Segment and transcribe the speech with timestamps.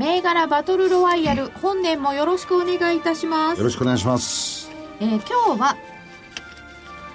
[0.00, 4.70] 銘柄バトルロワイヤル本年もよろしくお願いいたしますよろしくお願いします。
[4.98, 5.76] えー今日は、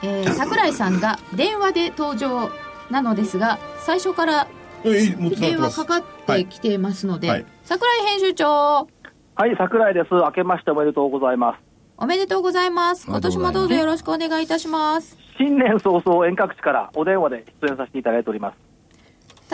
[0.03, 2.51] えー 桜井さんが電話で登場
[2.91, 4.47] なのですが最初から
[4.83, 8.87] 電話かかってきてますので、はい桜井編集長
[9.33, 10.09] はい、桜井です。
[10.11, 11.59] 明けましておめでとうございます。
[11.97, 18.74] おめでとうございます今年もどうぞよろしくお願いいたします新年早々遠隔地からお電話で出演させていただいております。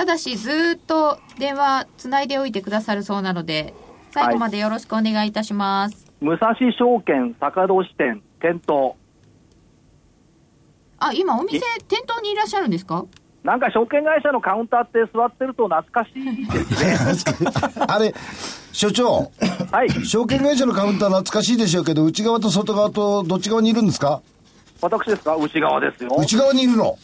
[0.01, 3.75] ただしずーっと電話つないでおいてくださるそうなので
[4.09, 8.95] 最後までよろしくお願いいたします、武蔵証券坂戸支店店頭。
[10.97, 13.05] あ今お店店頭にいらっしゃるんですか？
[13.43, 17.45] なんか証券会社のカウンターって座ってると懐かしいですね。
[17.87, 18.15] あれ、
[18.71, 19.31] 所長、
[19.71, 24.23] はい、証券会社のカウンター懐かしいでしょうけど、内側と外側とどっち側にいるんですか？
[24.81, 25.35] 私ですか？
[25.35, 26.15] 内側ですよ。
[26.17, 26.97] 内側にいるの。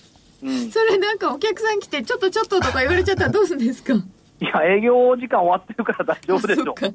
[0.43, 3.93] うん、それなんかお客さん来てちょっとちょっととか言われちゃったらどうするんですか？
[4.39, 6.65] いや、営業時間終わってるから大丈夫でしょ。
[6.65, 6.73] そっ。
[6.75, 6.87] か。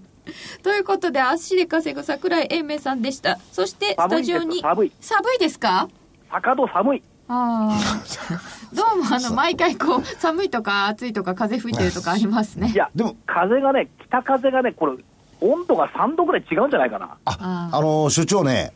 [0.63, 3.39] ということで足で稼ぐ桜井英明さんでした。
[3.51, 4.93] そしてスタジオに寒い。
[5.01, 5.89] 寒いですか？
[6.31, 7.03] 坂戸寒い。
[7.29, 8.03] ああ
[8.75, 12.71] どうもあの毎回こう寒いとか暑いとか風吹いてるとかありますね。
[12.73, 14.93] いや、でも風がね、北風がね、これ、
[15.41, 17.17] 温度が3度ぐらい違うんじゃないかな。
[17.25, 18.73] ああの、所長ね、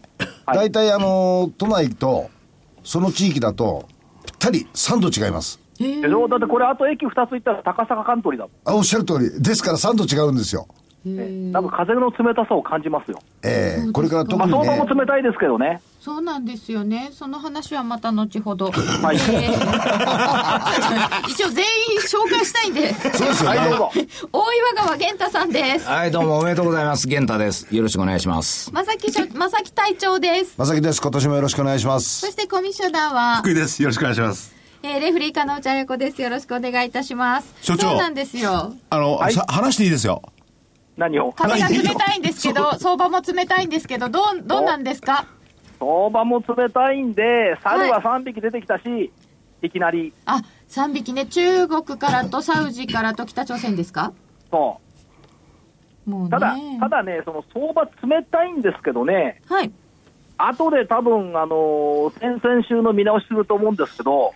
[0.47, 0.56] はい。
[0.56, 2.31] 大体あの、都内と、
[2.83, 3.87] その地域だと、
[4.38, 5.60] たり3度違います。
[5.80, 8.53] へえでしょだってこれあと駅2つ行ったら高坂カントリーだもん。
[8.64, 9.42] あ、おっしゃる通り。
[9.42, 10.66] ですから3度違うんですよ。
[11.04, 13.20] ね多分風の冷たさを感じますよ。
[13.44, 15.81] ええこれから特まあ、にね相場、も冷たいですけどね。
[16.06, 23.77] そうなんですよねその話はまた後ほど、はいえー 一応全員紹介したいんでそうですよはい、どうね。
[23.77, 23.91] ぞ。
[24.33, 31.03] 大岩川源太さんですはいどうもおめでとうございます源太ですよろしくお願いします正木しょ正木隊長ですまさきです。
[31.03, 32.27] 今年もよろしくお願いしまそす。
[32.31, 33.83] してコミッショナーは福井です。
[33.83, 34.55] よろしくお願いします。
[34.84, 36.23] えーレフリー加納茶子です。
[36.23, 37.53] よろしくお願いいたします。
[37.62, 38.73] 所長そうなんですよ。
[38.91, 40.23] あの、はいさ話していいですよ。
[40.97, 41.33] 何を？
[41.33, 45.27] 風が冷たいんですけど、相場も冷たいんですけど、どう、どうなんですか？
[45.78, 49.12] 相場も冷たいんで、猿は3匹出てきたし、
[49.62, 54.12] い、きなり、あ、3匹ね、中国からとサウジからと北朝鮮ですか？
[54.50, 54.81] そ
[56.06, 56.26] もうね。
[56.26, 56.31] う。
[56.31, 59.72] ただ、ただね、その相場冷たいんですけどね、はい。
[60.38, 64.32] 後で多分、あのー先々週の見直しすると思うんですけど、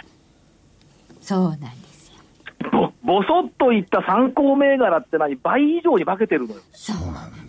[1.21, 2.93] そうなんですよ。
[3.05, 5.37] ぼ、ぼそっといった参考銘柄って何？
[5.37, 6.61] 倍以上に化けてるのよ。
[6.73, 6.97] そう。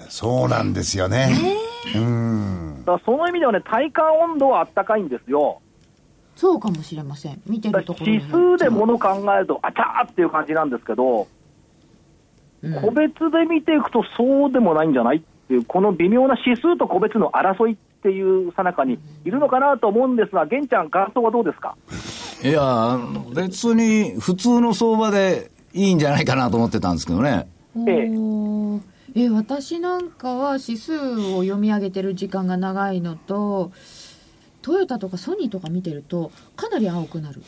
[0.10, 1.30] そうなんですよね。
[1.96, 2.61] うん。
[2.86, 5.62] だその意味ではね、体感温度はあったかいんですよ。
[6.36, 7.42] そうかもしれません。
[7.46, 11.28] 見てだるところ指数でもの考えると、あちゃーっていう感じなんですけど、
[12.62, 12.82] うん。
[12.82, 21.76] 個別で見ていくとそうでもないんじゃないっていう、この微妙な指数と個別の争いっていうさなかにいるのかなと思うんですが、玄ちゃん、感想はどうですか？
[22.44, 22.98] いや
[23.36, 27.48] 別に普通の相場でいいんじゃないかなと思ってたんですけどね。
[27.88, 33.72] えええ私なんかは指数を読み上げてる時間が長いのと
[34.62, 37.42] トヨタとかソニーとか見てるとかなり青くなる。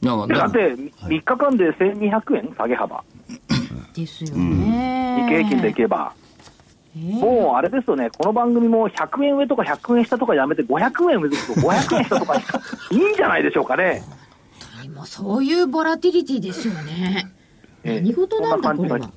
[0.00, 3.02] いやだって3日間で1200円下げ幅、
[3.94, 6.14] ですよね、日経平均でいけば、
[6.96, 12.36] ええもうあれですよね、この番組も100円上とか100円下とかやめて、500円上と500円下とか。
[12.92, 14.04] に いいんじゃないでしょうかね。
[14.94, 17.26] もうそういうボラティリティですよね。
[17.82, 18.00] ええ。
[18.00, 19.10] 何事なんだこれは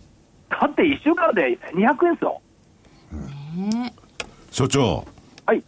[0.59, 2.41] だって1週間で200円ですよ。
[3.55, 3.93] ね
[4.51, 5.05] 所長、
[5.45, 5.63] はい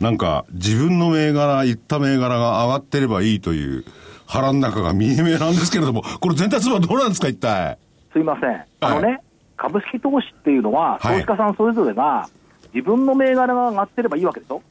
[0.00, 3.84] なんか自分の銘柄、言った銘柄が上がってればいいという
[4.26, 7.78] 腹の中が見え見えなんですけれども、これ全体相場どうなんですか、一体。
[8.12, 8.64] すいません。
[8.80, 9.20] あのね、
[9.56, 12.28] 株式投資っていうのは、はい投資家さんそれぞれが、
[12.74, 14.62] 自分の銘柄が上がってればいいわけでしょ？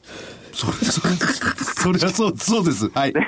[0.52, 2.88] それ、それ、それはそう、そうです。
[2.90, 3.12] はい。
[3.12, 3.20] ね、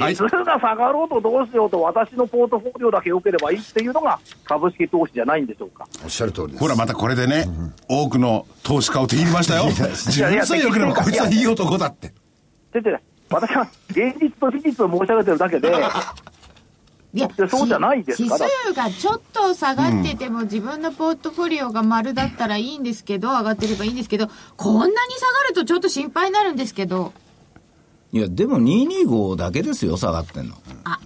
[0.00, 5.86] はい指数が下がろうとどうしようと、私のポートフォリオだけ良ければいいっていうのが株式投資じゃないんでしょうか。
[6.02, 6.58] おっしゃる通りです。
[6.58, 7.46] ほら、またこれでね、
[7.88, 9.66] 多くの投資家を敵に回したよ。
[9.66, 12.12] 自分さえ良ければこいつはいい男だって。
[12.72, 12.98] でで
[13.30, 15.72] 私は現実と事実を申し上げてるだけで、
[17.14, 27.12] いやでそうじゃないですか指数がちょっと下がってても、自分のポートフォリオが丸だったらいいんですけど上がってればいいんですけどこんなに下がるとちょっと心配になるんですけど。
[28.12, 30.54] いやでも225だけですよ下がってんの。
[30.84, 31.00] あ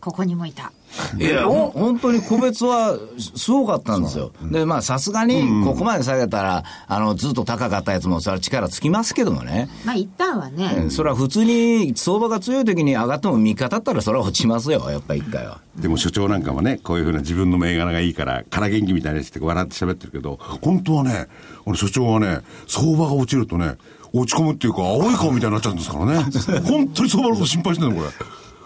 [0.00, 0.72] ここにもいた。
[1.18, 4.32] いや、ほん本当に個別はすごかったんですよ。
[4.50, 9.68] で、まあ、さすがに、ここまで下げたら、あの、ずっと高かったやつも、それは力つきますけどもね。
[9.84, 10.90] まあ一旦はね。
[10.90, 15.60] それは普通に相場が強い時に上がっても3日経ったらそれは落ちますよ、やっぱり一回は。
[15.76, 21.28] でも所長なんかもね、こういうふうな自分の銘柄がいいから、空元気みたいにして笑って喋ってるけど、本当はね、
[21.66, 23.76] あの所長はね、相場が落ちるとね、
[24.12, 26.24] 落ち込むっていうか、青い顔みたいになっちゃうんですからね。
[26.68, 28.08] 本当に相場のこと心配してるの、これ。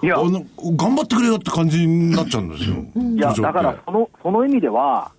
[0.02, 0.44] いやあの
[0.76, 2.76] 頑張ってくれよって感じになっちゃうんですよ。
[2.96, 5.10] いや、だからその、その意味では、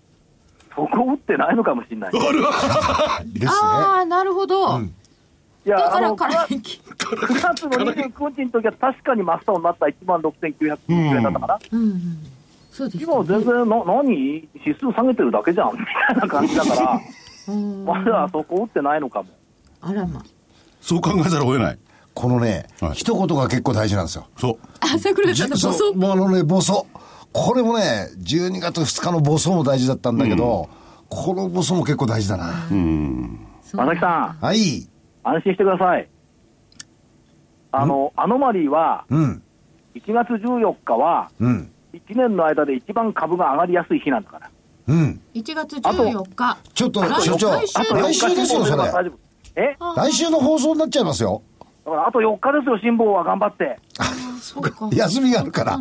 [0.76, 2.12] そこ打ってないのかもしれない。
[3.34, 3.52] ですね。
[3.52, 4.80] ああ、なるほど。
[4.80, 6.80] いや、だからあの、から元気。
[6.80, 11.60] 9月の29日の時は確かに真っ青になった1万6990円だったかな。
[11.72, 12.00] うんうん。
[12.72, 17.02] そうです今は全然、な、何指数下げてるだけじゃんみたいな感じだから、
[17.48, 19.30] うんまだそこ打ってないのかも。
[19.82, 20.24] あらま。
[20.82, 21.78] そう考えざるを得ない。
[22.18, 24.26] このね、はい一言が結構大事なんですよ。
[24.38, 24.58] そう。
[24.80, 26.88] あ、桜井さんのボソうもうあのね、ボソ。
[27.32, 30.68] これもね、12月2日のボソも大事だったんだけど、
[31.10, 32.54] このボソも結構大事だな。
[32.70, 34.90] 正木さん、はい。
[35.24, 36.10] 安心してください。
[37.72, 39.44] あの、アノマリーは、うん。
[39.94, 41.72] 1月14日は、うん。
[41.94, 44.50] 1年の間で一番株が上がりやすい日なんだから。
[44.88, 45.22] うん。
[45.36, 46.58] 1月14日。
[46.74, 49.12] ちょっと、来所長、来週ですよ、それ。
[49.56, 51.44] え来週の放送になっちゃいますよ。
[51.88, 53.80] だからあと4日ですよ、辛抱は頑張って。
[54.42, 54.72] そうか。
[54.92, 55.80] 休みがあるから。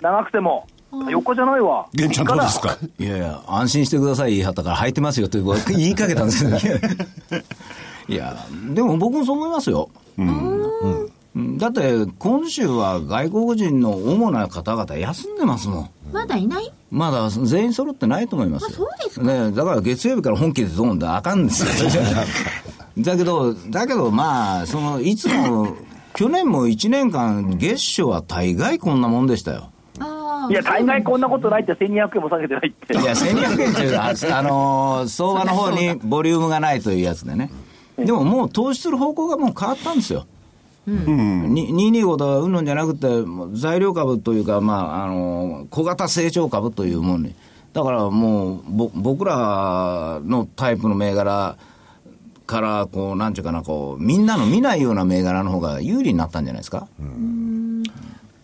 [0.00, 0.64] 長くても。
[0.92, 1.86] 4日じゃないわ。
[1.92, 2.76] 玄ちゃんどうですか？
[3.00, 5.40] いやいや、安心してください、言い張ったから、履いてますよって
[5.72, 6.50] 言いかけたんですよ。
[8.08, 8.36] いや、
[8.74, 9.88] でも僕もそう思いますよ。
[10.18, 15.90] うんだって、今週は外国人の主な方々休んでますもん。
[16.12, 16.72] まだいない？
[16.90, 18.68] まだ全員揃ってないと思いますよ。
[18.72, 21.90] あそうですね、だから月曜日から本気でドーンってあかんですよ。
[22.98, 25.76] だけど、だけどまあ、その、いつも、
[26.14, 29.70] 去年も1年間、月初は大概こんなもんでしたよ。
[30.00, 30.52] ああ。
[30.52, 32.94] いや、大概こんなことないって1200円も下げてないって。
[32.94, 37.50] いや、1200円っていうのは、あのー 相場の方にボリュームがないというやつでね。
[37.96, 40.24] でももう投資する方向がもう変わったんですよ。
[40.86, 43.06] に225とかうんぬんじゃなくて、
[43.52, 47.34] 材料株というか、まあ、あのー小型成長株というものに。
[47.72, 51.56] だからもう、ぼ僕らのタイプの銘柄
[52.50, 56.88] から、こう、なんちゅうかな、こう、みんなの見ないような銘柄の方が有利になったんじゃないですか？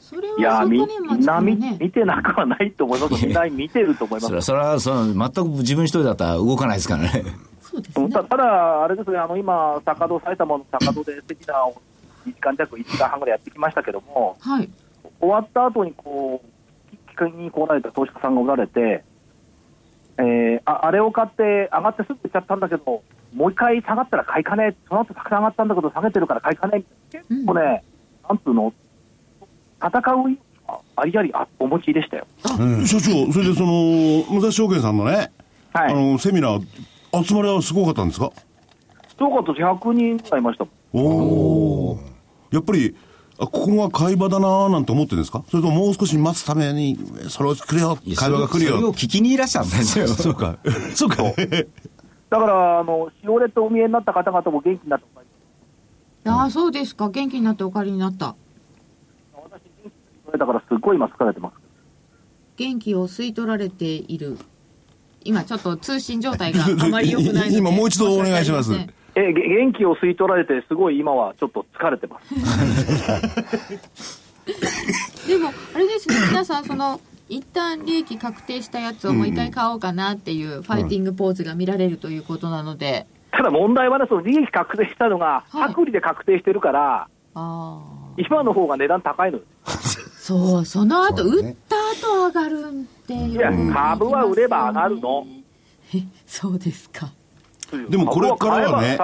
[0.00, 0.86] それいや、はみん
[1.24, 1.56] な見。
[1.56, 3.26] 見てなくはないと思います。
[3.26, 4.78] みんな見てると思いますそれは、。
[4.80, 7.24] それは、その全く自分一人だったら動かないですからね。
[7.60, 8.08] そうですね。
[8.10, 11.82] たただ、あれですね、あの今、坂戸、埼玉の坂戸でセミナーを
[12.26, 14.68] 2時間弱、1時間半ぐらいやってきましたけども、はい。
[15.20, 16.48] 終わった後にこう、
[17.18, 19.04] 機に来られた投資家さんがおられて、
[20.18, 23.02] えーああれを買って、上がってすぐ売っちゃったんだけど、
[23.34, 27.82] もう一回下がったら買いかねえ、その後たくさん上がったんだけど、下げてるから買いかねえ、結構ね、
[28.28, 28.72] なんつうの、
[29.82, 30.38] 戦う意
[30.96, 32.26] ありありあお持ちでしたよ。
[32.86, 35.30] 所長、それでその、武蔵証券さんのね、
[35.72, 35.92] はい。
[35.92, 38.32] あの、セミナー、集まりはすごかったんですか？
[39.18, 40.66] そうかと100人ぐらいいました。
[40.92, 41.00] お
[41.92, 41.98] お。
[42.50, 42.94] やっぱり、
[43.38, 45.44] あここが買い場だなーなんて思ってるんですか？
[45.50, 46.98] それとももう少し待つために、
[47.28, 48.92] それを来るよ、会話が来るそれをよ。
[48.92, 50.08] 聞きにいらっしゃったんですよ。
[50.08, 50.58] そうか。
[50.94, 51.16] そうか。
[52.28, 55.26] だから、あの、しおれとお見えになった方々も元気になってもらい
[56.38, 57.08] ああ、そうですか。
[57.10, 58.34] 元気になってお帰りになった。
[59.34, 59.92] 私、元気に
[60.26, 61.54] なれたから、すっごい今疲れてます。
[62.56, 64.38] 元気を吸い取られている。
[65.24, 67.58] 今ちょっと通信状態が あまり良くないので。
[67.58, 68.72] 今もう一度お願いします
[69.16, 72.34] えげ元気を吸い取られて、すごい今はちょっと疲れてます。
[75.26, 87.80] でも、あれですね、皆さん、その、一旦利益確定したやつをもう一回買おうかなっていうファイティングポーズが見られるということなので、ただ問題はね、その利益確定したのが、はい薄利で確定してるから、ああ。
[88.16, 89.44] 今の方が値段高いのよ。
[90.18, 92.64] そう、その後、そうね売った後上がる
[93.02, 93.32] っていう。
[93.32, 95.26] いや、株は売れば上がるの。
[95.94, 97.12] え、 そうですか。
[97.88, 98.98] でもこれからはね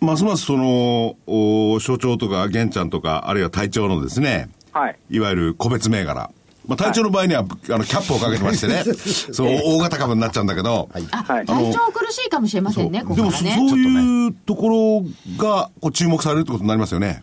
[0.00, 4.98] ますますその、お所長とか玄ちゃんとか、あるいは隊長のですね、はい。
[5.10, 6.30] いわゆる個別銘柄。
[6.66, 7.44] まあ、隊長の場合には、あ
[7.78, 8.82] の、キャップをかけてましてね、
[9.32, 13.68] そう、大型株になっちゃうんだけど、あ、はい体調苦しいかもしれませんね、こでもそこはね。
[13.68, 15.04] そういうところ
[15.38, 17.22] が、こう、注目されるってことになりますよね。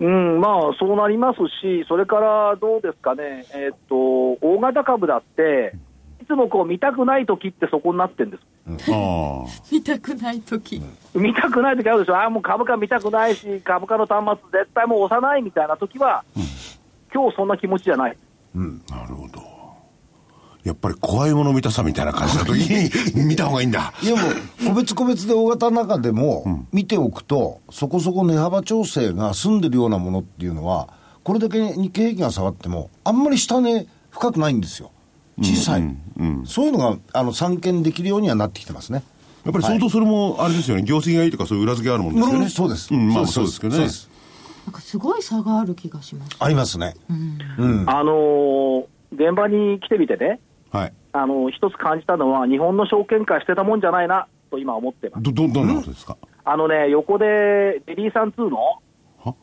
[0.00, 5.78] うん、まあ、そうなりますし、それからどうですかね、えーっと、大型株だって、い
[6.28, 8.38] つもこう見たくない時ってそこになってるんで
[8.84, 8.92] す。
[8.92, 9.46] ああ。
[9.72, 10.82] 見たくない時。
[11.14, 16.22] 見たくない時あるでしょ、ああ、もう株価見たくないし、株価の端末絶対もう押さないみたいな時は、
[17.12, 18.16] 今日そんな気持ちじゃない。
[18.54, 19.58] なるほど。
[20.64, 23.94] やっぱり怖いもの見たさみたいな感じの時に見た方がいいんだ。
[24.04, 24.18] でも、
[24.68, 30.88] 個別個別で大型の中でも、見ておくと、そこそこ値幅調整が済んでるようなものっていうのは、
[31.24, 34.90] これだけ日経平均が下がっても、あんまり下値深くないんですよ。
[35.40, 35.96] 小さい。
[36.44, 39.02] そういうのが、あの、散見できるようにはなってきてますね。
[39.44, 42.48] やっぱり相当それも、あれですよね、業績がいいとかそういう裏付けあるもんですよね。
[42.48, 42.92] そうです。
[42.92, 43.86] うん、まあそうですけどね。
[44.66, 46.36] なんかすごい差がある気がします。
[46.38, 46.94] ありますね。
[47.08, 47.84] うん。
[47.88, 50.40] あのー、現場に来てみてね、
[50.70, 50.92] はい。
[51.12, 55.22] あのー、一つ感じたのは、日本の証券会してたもんじゃないな、と今思ってます。
[55.22, 56.18] ど、ど、どんなことですか？
[56.44, 58.58] あのね、横で、レディーさん2の、
[59.24, 59.34] あ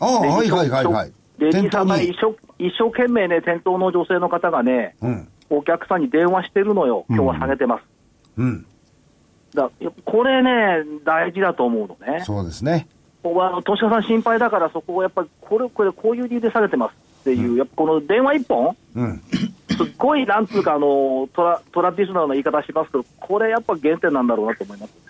[0.00, 1.12] あ、はいはいはいはい。
[1.38, 5.28] レディーさんが店一生一生懸命ね、店頭の女性の方がね、うん。
[5.50, 7.84] お客さんに電話してるのよ、今日は下げてます。
[8.36, 8.66] うん。
[9.54, 9.70] だ
[10.04, 12.22] これね、大事だと思うのね。
[12.24, 12.86] そうですね。
[13.22, 19.22] ここはあの投資家さん心配だから、そこをやっぱり、これ、これ、こういう理由で下げてますっていう、やっぱこの電話一本、うん。
[19.70, 25.07] すっごいなんつうか、あのトラトラディショナルな言い方しますけど、これやっぱ原点なんだろうなと思います。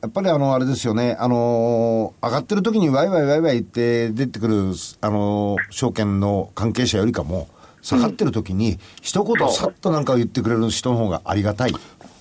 [0.00, 4.54] やっぱりあの、あれですよね、あのー上がってる時にワイワイワイワイ言って出てくる、
[5.00, 7.48] あのー証券の関係者よりかも、
[7.82, 11.72] 下がってる時に、一言さっとなんか言ってくれる人の方がありがたい。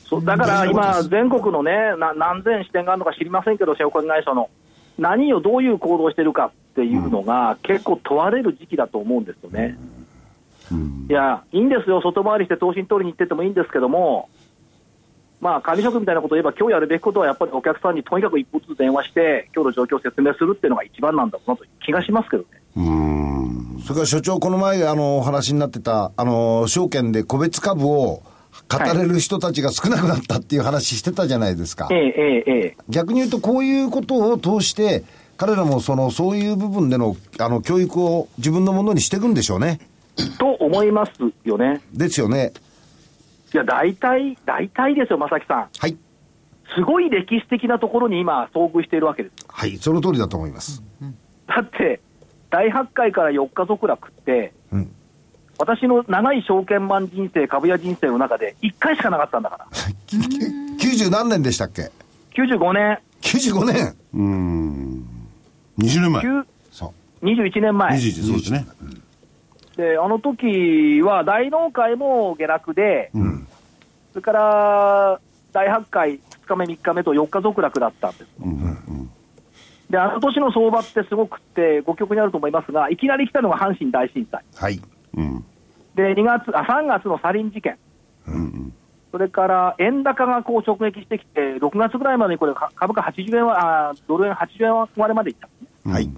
[0.10, 4.50] そうだから今、全国のねな、何千支店があるのか知りませんけど、証券会社の、
[4.98, 9.78] 何をどういう行動をしてるかっていうのが、結構問われる時期だと思うんですよね。
[11.10, 14.30] いや、いいんですよ、外回りして投資に取りに行っててもいいんですけども、
[15.40, 22.48] まあ、管理職みたいなことを言えば、今日やるべきことは、やっぱりお客さんにとにかく一歩ずつ電話して、今日の状況を説明するっていうのが一番なんだろうなという気がしますけどね。
[23.84, 28.24] それから所長、この前、あの、お話になってた、あの、証券で個別株を
[28.70, 31.88] 語れる人たちが少なくなったっていう話してたじゃないですか。
[31.92, 35.04] ええええええ逆に言うと、こういうことを通して、
[35.38, 39.80] 彼らもその、そういう部分での、あの、教育を自分のものにしていくんでしょうね。
[40.40, 41.12] と思います
[41.46, 41.82] よね。
[41.94, 42.52] ですよね。
[43.54, 45.70] いや、大体、大体ですよ、正木さん。
[45.78, 45.98] はい。
[46.76, 49.46] すごい歴史的なところに今、遭遇しているわけです。
[49.48, 50.84] はい、その通りだと思います。
[51.48, 52.02] だって、
[52.50, 54.92] 第8回から4日続落って、うん。
[55.60, 59.68] 私の長い証券マン人生、株屋人生の中で1回しかなかったんだから。
[60.78, 61.90] 90何年でしたっけ
[62.36, 63.96] ？95年、?95 年。
[64.14, 65.06] うーん。
[65.80, 66.24] 20年前。
[66.24, 67.26] 9そう。
[67.26, 67.98] 21年前。
[67.98, 68.68] 21そうですね。
[69.78, 73.12] で、あの時は大納会も下落で、
[74.12, 75.22] それから
[75.54, 78.30] 第8回2日目、3日目と4日続落だったんです。
[79.90, 84.44] で、あの年の相場ってすごくって、ご記憶にあると思いますが、いきなり来たのが阪神大震災。
[84.56, 84.82] はい。
[85.16, 85.46] うん。
[85.96, 87.78] で、2月、あ、3月のサリン事件。
[89.12, 95.94] それから円高がこう直撃してきて、6月ぐらいまでにこれ、か株価80円は、あドル円80円割れまでいったんですね。
[95.94, 96.10] はい。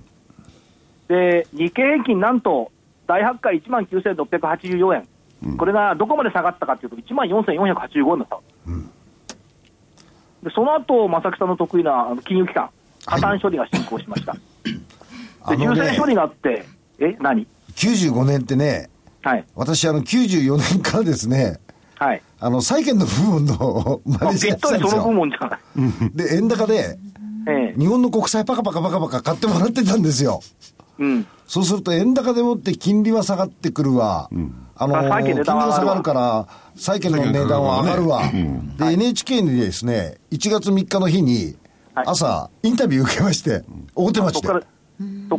[1.07, 2.71] で、日経平均なんと、
[3.09, 8.39] 第8回1万9684円、これがどこまで下がったかというと、1万4485円の差、
[10.43, 12.69] でその後正木さんの得意な金融機関、
[13.07, 14.35] 破綻処理が進行しました。
[15.41, 16.67] あのねで優先処理があって、
[16.99, 18.91] え、何？95年ってね、
[19.23, 21.59] はい、私あの94年からですね、
[21.95, 25.11] はい、あの、債券の部門のマあネージャーやってぴったりその部たんですよ。
[25.13, 26.99] 門じゃない、で、円高で、
[27.47, 27.79] ええ。
[27.79, 30.41] 日本の国債パカパカパカパカ買ってもらってたんですよ。
[30.99, 34.29] うん、そうすると円高でもって金利は下がってくるわ。
[34.75, 38.21] あの、あ債券金利が下がるから、債券の値段は上がるわ。
[38.77, 41.55] で、NHK にですね、1月3日の日に、
[41.93, 43.63] はい朝、インタビュー受けまして、
[43.93, 44.59] 大手町でそこ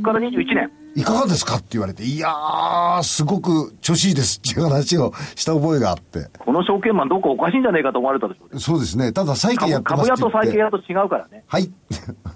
[0.01, 0.13] か。
[0.13, 6.27] ら、から21年、いかがですかって言われて、いやー、すごく調子いいですっていう話をした覚えがあって。
[6.39, 9.13] この証券マン、どっかおかしいんじゃないかと思われたでしょうね、そうですね。
[9.13, 10.49] ただ債券や株ってますって言って。
[10.49, 11.71] 株屋と債券屋と違うからね、はい。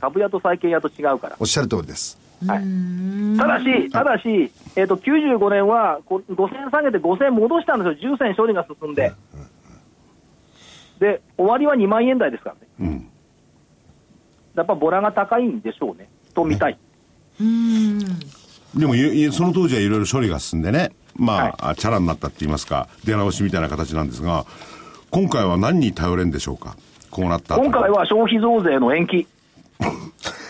[0.00, 1.36] 株屋と債券屋と違うから。
[1.40, 2.23] おっしゃる通りです。
[2.46, 9.12] はい、ただし、ただし、えー、と95年はこ5000下げて5000戻したんですよ、10銭処理が進んで、
[10.98, 13.08] で終わりは2万円台ですからね、
[14.54, 16.78] やっぱボラが高いんでしょうね、と見たい、
[18.74, 24.44] でもいいその当時はいろいろ処理が進んでね、まあ、チャラになったって言いますか、出直しみたいな形なんですが、
[25.10, 26.76] 今回は何に頼れんでしょうか、
[27.10, 27.62] こうなった後。
[27.62, 29.26] 今回は消費増税の延期、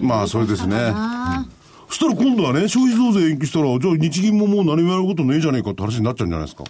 [0.00, 1.46] まあそれですねな
[1.88, 6.64] そしたら今度はね、消費増税延期したら、じゃあ日銀ももう何もやることねえじゃねえかって話になっちゃうんじゃないですか。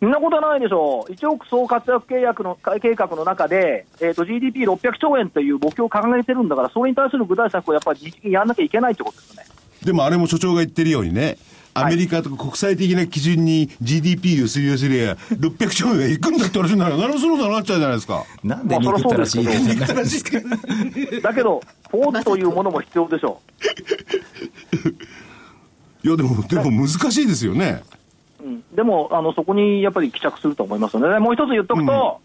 [0.00, 9.48] そんなことはないでしょう、1億総活躍契約の計画の中で、えー、と GDP600 兆円という目標を掲げてるんだから、それに対する具体策をやっぱり日銀やらなきゃいけないってことですよね。
[9.84, 11.38] でもあれも所長が言ってるようにね、
[11.74, 16.96] アメリカとか国際的な基準に GDP をすり寄せりゃ、600兆円がいくんだって話になる。
[16.96, 18.24] 何もそろそろなっちゃうじゃないですか。
[18.44, 20.40] なんで憎たらしい言い方になるんですか
[21.22, 23.40] だけど、フォーツというものも必要でしょ
[26.04, 26.06] う。
[26.06, 27.82] いやでも、でも難しいですよね。
[28.42, 32.20] うんでもあのそこにやっぱり帰着すると思いますので、もう一つ言っとくと、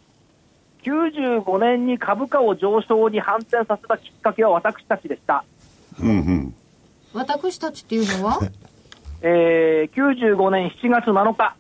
[0.84, 5.44] 95年に株価を上昇に反転させたきっかけは私たちでした。
[6.00, 6.54] うんうん。
[7.14, 8.40] 私たちっていうのは？
[9.22, 11.56] えー、95年7月7日、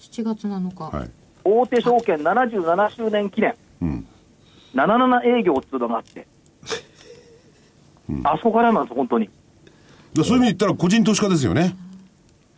[0.00, 1.10] 7月7日、はい。
[1.44, 4.06] 大手証券77周年記念、うん。
[4.74, 6.26] 77営業っていうのがあって、
[8.24, 9.28] あそこからなんです、本当に。
[10.14, 11.76] でそういう意味で言ったら個人投資家ですよね。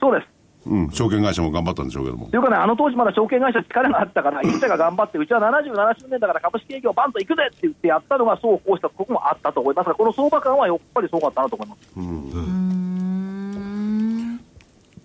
[0.01, 0.29] そうです。
[0.67, 0.91] うん。
[0.91, 2.37] 証券会社も頑張ったんでしょうけどもと。
[2.37, 11.81] いうかね、あの当時まだ証券会社力があったから、一社が頑張って、うちは77周年だから株式営業バンと行くぜって言ってやったのが、そうこうしたところもあったと思いますが、この相場感はやっぱりすごかったなと思います。
[11.97, 12.70] うーん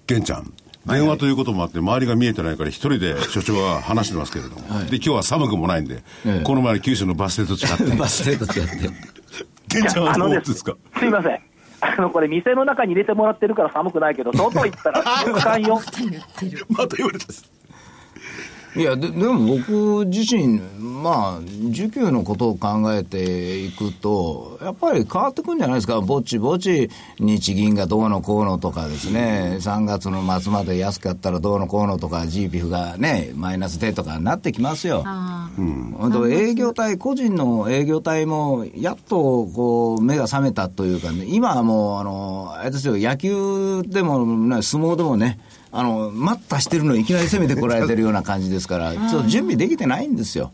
[0.08, 0.54] 玄ちゃん。
[0.86, 4.62] 電話ということもあって、周りが見えてないから、一人で所長は話してますけれども。
[4.86, 7.98] で、今日は寒くもないんで、ええこの前の九州のバス停と違って。
[7.98, 8.90] バス停と違って。
[9.68, 10.76] 玄ちゃんはどうあのですか？
[11.00, 11.40] すいません。
[11.82, 15.82] あの、これ店の中に入れてもらってるから寒くないけど、外行ったら瞬間よ。
[16.00, 17.26] 言ってるまた言われた
[18.78, 26.90] いやで、でも僕自身、まあ、需給のことを考えていくと、やっぱり変わってくんじゃないですか、ぼちぼち
[27.20, 35.04] 日銀がどうのこうのとかですね、3月の末まで安かったらどうのこうのとか、GPF がね、マイナスでとかなってきますよ。
[35.06, 35.96] あー。
[35.96, 45.40] 本当営業体、個人の営業体も、やっとこう目が覚めたというかね、今はもう、あのあれですよ、野球でも、ね、相撲でもね、
[45.78, 50.52] あの待ったしてるのにいきなり攻めてこられてるような感じですから、ちょっと準備できてないんですよ。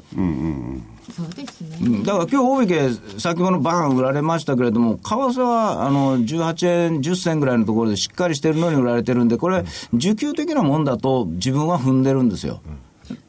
[1.11, 2.03] そうですね、うん。
[2.03, 9.59] だから今日大引け、先物バーン売られましたけれども、為替はあの18円10銭ぐらいのところでしっかりしてるのに売られてるんで、これ、
[9.93, 12.61] 需給的なもんだと、自分は踏んでるんですよ。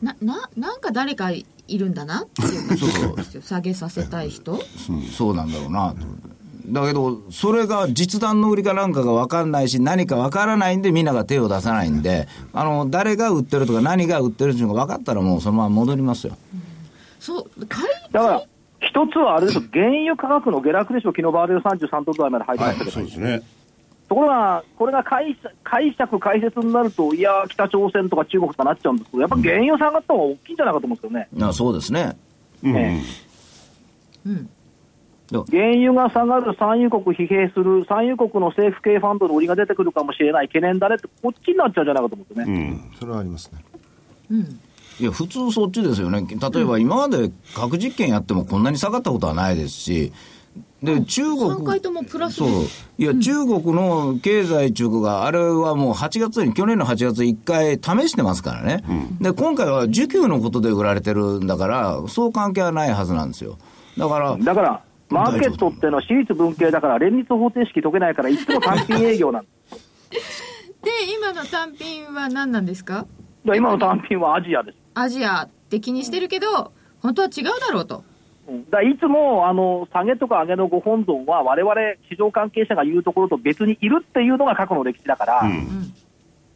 [0.00, 4.58] なななんか誰かいるんだなっていう感じですよ下げさせたい人。
[5.16, 6.06] そうなんだろうなと。
[6.66, 16.37] だけど、それが実弾の売りかなんかが分かんないし、何か分からないんで、みんなが手を出さないんで、あの誰が売ってるとか、何が売ってるっていうのが分かったら、もうそのまま戻りますよ。
[17.19, 18.42] そう買いだから、
[18.81, 23.43] 一つはあれですよ、原油価格の下落でしょ、昨日バーレル33ドル台まで入ってましたけど、そうですね。
[24.08, 31.49] ところが、これが解釈、解釈解説になると、いやー、北朝鮮とか中国とかなっちゃうんですけど、やっぱ原油下がった方が大きいんじゃないかと思うんですけどね。
[31.49, 32.17] あそうですね。
[32.63, 32.76] うん。
[32.76, 33.02] え
[34.26, 34.50] うん
[35.50, 42.71] 原油が下がる産油国疲弊する、産油国の政府系ファンドの売りが出てくるかもしれない懸念だねって、こっちになっちゃうんじゃないかと思うんですよね。
[42.92, 42.99] うん。
[42.99, 43.64] それはありますね。
[44.30, 44.60] うん
[45.00, 46.26] いや、普通そっちですよね。
[46.28, 50.12] 例えば今まで核実験やってもこんなに下がったことはないですし、
[50.82, 51.40] で、中国。
[51.42, 52.49] 3回ともプラスそう。
[52.99, 58.84] いや、中国の経済中国が、あれはもう8月に、去年の8月1回試してますからね。
[59.21, 63.58] で、今回は需給のことで売られてるんだから、そう関係はないはずなんですよ。
[63.97, 69.44] だから、だから、マーケットっていうのは私立文系だから、連立方程式解けないから、いつも単品営業なん
[70.10, 70.42] です。
[70.82, 73.06] で今の単品は何なんですか？
[73.44, 74.78] 今の単品はアジアです。
[74.94, 78.04] アジアって気にしてるけど本当は違うだろうと。
[78.48, 78.64] うん。
[78.64, 85.42] だからいつもあの下げとか上げのご本尊は、われわれ市場関係者が言うところと別にいるっていうのが過去の歴史だから、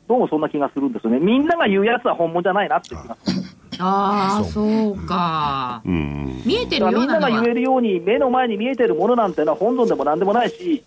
[0.08, 3.42] どうもそんな気がするんですよね、みんなが言うやつは本物じゃないなって気がする、
[3.78, 6.42] ああそうかうん。
[6.44, 10.82] 見えてだからみんなが言えるように、目の前に見えてるものなんてのは本尊でもなんでもないし、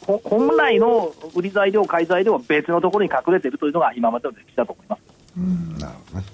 [0.00, 5.80] ほ本来の売り材料、買い材料は別のところに隠れているというのが今までの歴史だと思います。
[5.80, 6.26] なるほどね。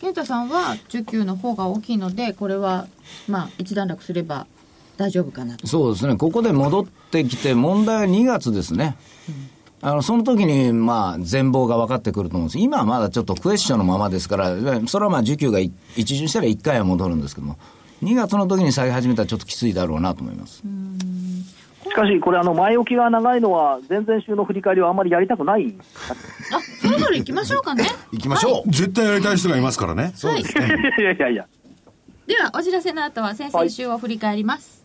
[0.00, 2.88] 健太さんは需給の方が大きいのでこれは
[3.28, 4.48] まあ一段落すれば
[4.96, 8.96] 大丈夫かなとそうですね、ここで戻ってきて、問題は2月ですね。
[9.84, 17.58] あのその時にまあ全貌が分かってくると思うんです今はまだちょっとクエスチョンのままですから、それはまあ需給がい一巡したら1回は戻るんですけども、
[18.02, 20.62] 2月の時に下げ始めたらちょっときついだろうなと思います。
[21.84, 28.70] しかし、これ、あの前置きが長いのは、前々週の振り返りはあんまりやりたくない、あそろそろ行きましょうかね 行きましょう。
[28.70, 30.12] 絶対やりたい人がいますからね。
[30.22, 31.46] はいいやいやいやいや。
[32.26, 34.84] ではお知らせの後は先々週を振り返ります、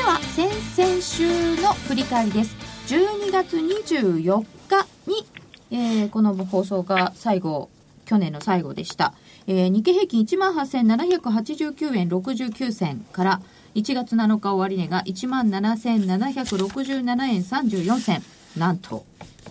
[0.00, 2.56] では先々週の振り返りです。
[2.86, 5.26] 12月24日に、
[5.70, 7.68] えーこの放送が最後
[8.06, 9.12] 去年の最後でした、
[9.46, 13.42] えー日経平均1万8789円69銭から
[13.74, 18.22] 1月7日終値が1万7767円34銭。
[18.56, 19.04] なんと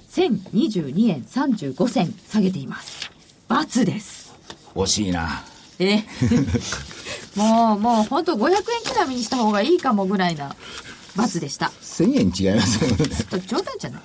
[0.10, 3.12] 1022円35銭下げています
[3.50, 4.34] ×です。
[4.74, 5.44] 惜しいな。
[5.78, 6.00] え
[7.40, 8.60] もうもう本当500円
[8.94, 10.56] 刻みにした方がいいかもぐらいな
[11.16, 12.98] ×でした1000円違いますよね。
[13.48, 14.02] 冗談じゃない。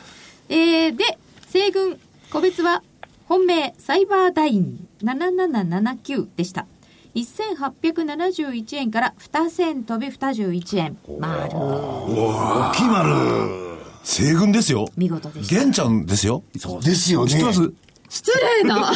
[0.49, 1.18] えー、で、
[1.49, 1.99] 西軍、
[2.31, 2.83] 個別は、
[3.27, 6.66] 本命、サイバーダイン7779でした。
[7.14, 10.99] 1871円から2銭飛び21円。
[11.20, 11.57] 丸。
[11.57, 13.75] 大きい丸。
[14.03, 14.87] 西軍ですよ。
[14.97, 15.55] 見事でした。
[15.55, 16.42] 玄ちゃんですよ。
[16.53, 17.31] ですよね。
[17.31, 17.73] 知ってます
[18.09, 18.92] 失礼な。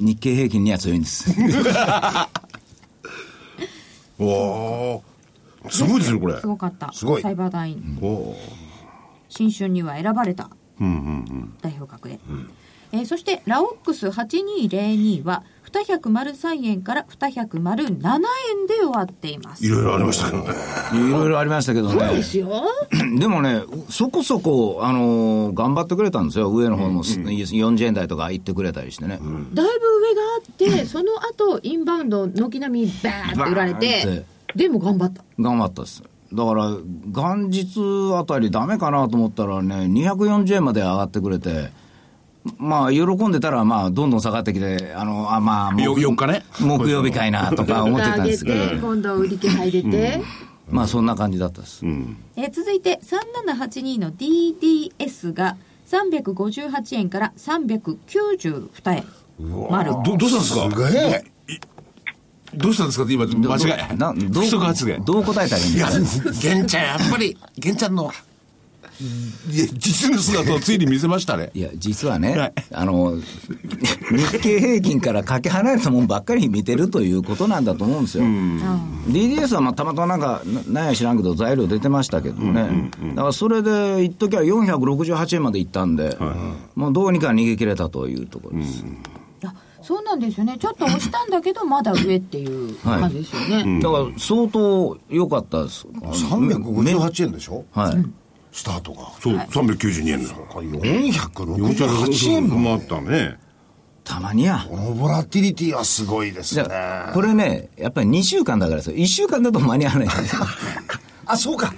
[0.00, 1.30] 日経平均には強いんです。
[4.20, 5.70] おおー。
[5.70, 6.40] すごいですよ、これ。
[6.40, 6.92] すごかった。
[6.92, 7.98] すごいサイバーダイン。
[8.02, 8.36] おお
[9.28, 10.44] 新春には選ばれた。
[10.44, 10.48] ー。
[10.80, 10.98] うんうんう
[11.34, 11.54] ん。
[11.60, 12.18] 代表格で。
[12.92, 19.64] えーそして、ラオックス8202は、203円から207円で終わっています。
[19.64, 20.48] いろいろありましたけどね。
[21.08, 22.16] いろいろありましたけどね。
[22.16, 22.50] ですよ。
[23.18, 26.50] でもね、そこそこ、あのー頑張ってくれたんですよ。
[26.50, 29.20] 上の方も40円台とか行ってくれたりしてね。
[29.54, 29.86] だいぶ
[30.86, 36.02] その後インバウンド軒並みバーンって売られてでも頑張った頑張ったです。
[36.32, 36.68] だから、
[37.06, 41.70] 元日あたりダメかなと思ったらね、240円まで上がってくれて、
[42.56, 46.44] まあ、喜んでたら、まあ、どんどん下がってきて、あの、あまあ、よ木4日ね。
[46.60, 50.22] 木曜日かいなとか思ってたんですけど、今度売り気配出て、
[50.68, 51.84] まあ、そんな感じだったです。
[51.84, 52.16] うん。
[52.36, 55.56] えー続いて3782の DDS が
[55.88, 59.04] 358円から392円
[59.70, 60.86] 丸ど、どうしたんですか？
[60.88, 61.24] すげえ。
[62.52, 63.96] どうしたんですかって今、間違い。
[63.96, 65.04] などう不足発言。
[65.04, 68.10] どう答えたらいいんですか、玄ちゃん、やっぱり、玄ちゃんの、
[69.50, 71.52] いや、実の姿をついに見せましたね。
[71.54, 73.14] いや、実はね、はいあの、
[74.10, 78.24] 日経平均からかけ離れたもんばっかり見てるということなんだと思うんですよ。
[78.24, 82.90] DDS はまあたまたまなんか、ななんや知らんけど、材料出てましたけどね。
[83.14, 86.18] だからそれで、一時は468円までいったんで、
[86.74, 88.80] もうどうにか逃げ切れたというところです。
[88.80, 88.94] いや
[89.90, 95.84] そうなんですよねちょっと押したんだけどまだ上っていうはい感じですよね、だから相当良かったです。
[95.88, 97.64] 358円でしょ？
[97.72, 98.04] はい。
[98.52, 99.10] スタートが。
[99.20, 100.30] そう、392円だ。
[100.34, 102.56] 468円も。
[102.58, 103.36] もあったね。
[104.04, 104.64] たまにや。
[104.68, 106.64] このボラティリティはすごいですね。
[107.12, 108.96] これね、やっぱり2週間だからですよ。
[108.96, 110.42] 1週間だと間に合わないんですよ。
[111.26, 111.74] あ、そうか。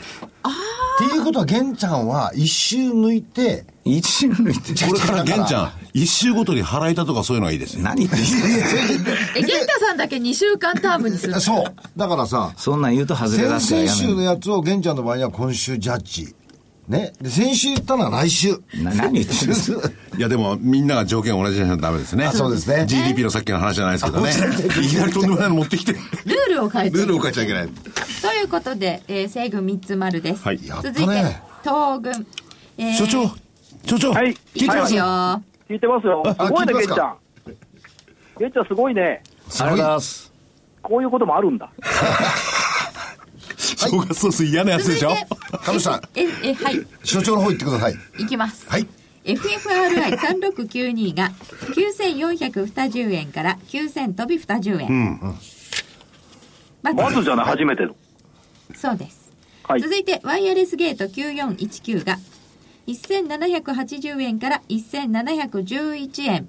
[1.40, 4.86] っていうことは、玄ちゃんは一周抜いて、一週抜いて？
[4.86, 7.82] これから玄ちゃん、一周ごとに払いたとかそういうのがいいですよ。
[7.82, 8.26] 何言ってんの
[9.36, 11.64] え玄太さんだけ2週間タームにするそう。
[11.96, 16.34] だからさ、そんなん言うと外れ出すから先々週のやつを玄ちゃんの場合には今週ジャッジ。
[16.88, 17.12] ね。
[17.20, 18.60] で、先週言ったのは来週。
[18.82, 22.26] な何言ってるんですかいやでもみんなが条件同じじゃダメですね。
[22.26, 24.30] あそうですね GDP のさっきの話じゃないですけどね。
[24.84, 27.68] いきなりとんでもないの持ってきて、ルールを変えてルールを変えちゃいけない。
[27.68, 31.12] ということで、えー、西軍3つ丸です、はいやったね続いて
[31.62, 32.26] 東軍、
[32.78, 33.28] えー所長、
[33.86, 35.04] 所長、はい聞いてますよ
[35.68, 36.22] 聞いてますよ。
[36.26, 36.94] すごいね、聞いてますか？
[36.94, 37.16] 玄ちゃん。
[38.38, 39.02] 玄ちゃんすごいね。
[39.02, 40.32] ありがとうございます。
[40.82, 41.70] こういうこともあるんだ。
[43.90, 45.14] 正月ソース嫌なやつでしょ？
[45.64, 47.94] 神さん、ええはい所長の方行ってください。
[48.18, 48.86] いきますはい。
[49.24, 51.30] FFRI3692 が
[51.74, 55.20] 9420円から9000飛び20円、
[56.82, 57.94] ままずじゃない、初めての。
[58.74, 59.30] そうです、
[59.62, 59.80] はい。
[59.80, 62.18] 続いてワイヤレスゲート9419が
[62.88, 66.48] 1780円から1711円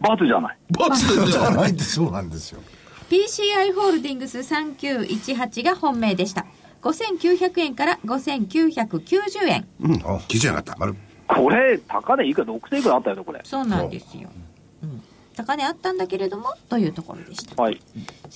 [0.00, 0.58] バツじゃない。
[0.78, 2.60] バツじゃないってそうなんですよ。
[3.10, 6.44] PCI ホールディングス3918が本命でした。
[6.82, 9.66] 5900円から5990円。
[9.80, 10.96] 聞いちゃなかっ
[11.28, 11.34] た。
[11.34, 13.40] これ、高値いくら6000いくらあったよね、これ。
[13.44, 14.28] そうなんですよ、
[14.82, 15.02] うん、
[15.34, 17.60] 高値あったんだけれどもというところでした。
[17.60, 17.80] はい。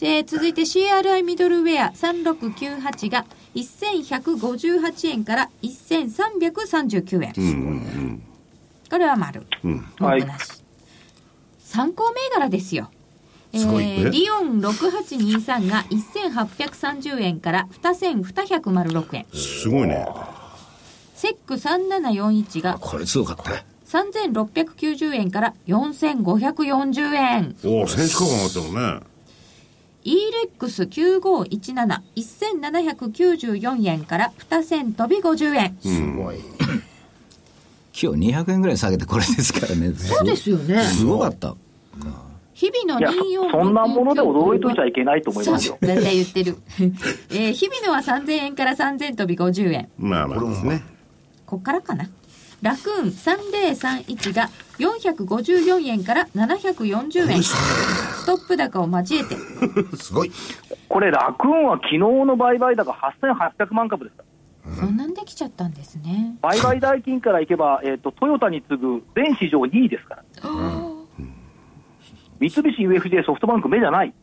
[0.02, 8.22] えー続いて CRI ミドルウェア3698が1158円から1339円、
[8.88, 10.24] これは丸、文句はい。
[10.24, 10.62] なし
[11.59, 12.90] 参考銘柄ですよ
[13.53, 13.59] リ
[14.31, 20.07] オン6823が1830円から2206円すごいね。
[21.15, 23.65] セック3741がこれすごかった。
[23.87, 29.01] 3690円から4540円おお、1000近く上がったもんね。
[30.05, 35.77] EREX9517、1794円から2000飛び50円。
[35.83, 36.39] すごい。
[38.03, 39.93] 今日200円ぐらい下げてこれですからね。
[39.93, 40.85] そうですよね。
[40.85, 41.55] すごかった。
[42.61, 45.79] 日々のいや24そそんなもので驚いといちゃいけないと思いますよ。
[45.81, 46.59] そう大体言ってる。
[47.31, 49.88] えー日々のは3000円から3000飛び50円。
[49.96, 50.66] まあまあです。
[50.66, 50.83] ね。
[51.46, 52.11] こっからかな。
[52.61, 57.42] ラクーン3031が454円から740円。
[57.42, 59.37] ストップ高を交えて。
[59.96, 60.12] す。
[60.12, 60.33] ごい。
[60.87, 64.79] これ、ラクーンは昨日の売買高8800万株です。
[64.79, 65.96] そんなんできちゃったんです。
[65.96, 66.37] ね。
[66.42, 70.05] 売買代金からいけば、えー、とトヨタに次ぐ全市場2位です。
[70.05, 70.25] から、
[72.40, 74.14] 三菱 UFJ ソフトバンク目じゃない、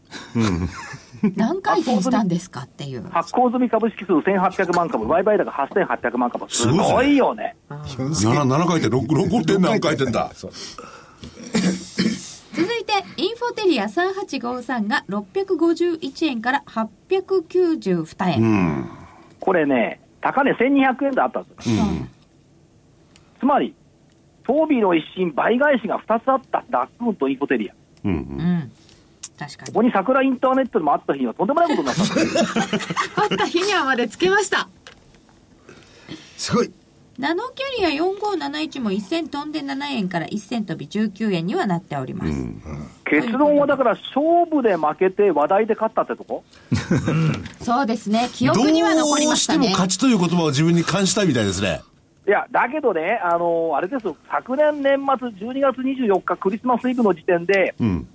[1.35, 3.07] 何回転したんですかっていう。
[3.09, 7.17] 発行済み株式数1800万株、売買高8800万株、すすごいですねごい。
[7.17, 7.55] よね。
[7.69, 10.31] 7, 7回転、6, 6点何回転だ。
[10.33, 10.51] 続
[12.63, 18.89] いて、インフォテリア3853が651円から892円。
[19.39, 21.69] これね、高値1200円であったんです。
[21.69, 21.83] よ、
[23.39, 23.75] つまり、
[24.43, 28.71] 当ビの一新、倍返しが2つあった、ダックーンとインフォテリア、うんうん。
[29.37, 29.67] 確かに。
[29.67, 32.43] ここに桜インターネットでもあった日にはとんでもないことになったんですよ
[33.15, 34.67] あった日にはまでつけました。
[36.37, 36.71] すごい。
[37.19, 42.31] ナノキャリア4571も1銭飛んで7円から1銭飛び19円にはなっております。
[43.05, 46.43] 結論はだから、勝負で負けて、話題で勝ったってとこ？
[47.63, 48.29] そうですね。
[48.33, 49.65] 記ど憶には残りうましたね。
[49.65, 51.81] しても勝ちという言葉を自分に感じたいみたいですね。
[52.27, 58.07] いや、だけどね、あのあれですよ、昨年年末12月24日、クリスマスイブの時点で、うん。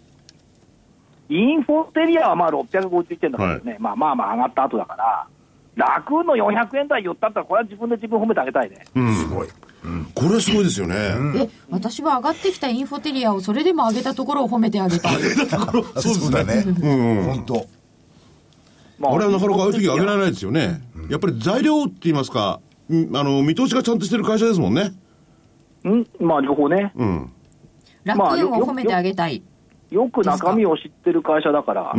[1.31, 5.27] インフォテリアはまあ651円だからね、まあまあまあ上がった後だから、
[5.77, 8.85] 楽の400円台言ったったら、これは自分で自分褒めてあげたいね。
[8.85, 9.49] すごい。
[10.15, 10.95] これはすごいですよね。
[11.37, 15.17] え、私は上がってきたインフォテリアをそれでも上げたところを褒めてあげたい。
[15.97, 16.65] そうだね。
[16.65, 17.67] 本当。
[18.99, 20.83] まあれはなかなかああいう時上げられないですよね。
[21.09, 22.72] やっぱり材料って言いますか、うん
[23.15, 24.93] あの、見通しがちゃんとしてる会社ですもんね。
[25.89, 27.33] んまあ両方ね、うん。
[28.05, 29.43] 楽園を褒めてあげたい。
[29.91, 31.95] よく中身を知ってる会社だから、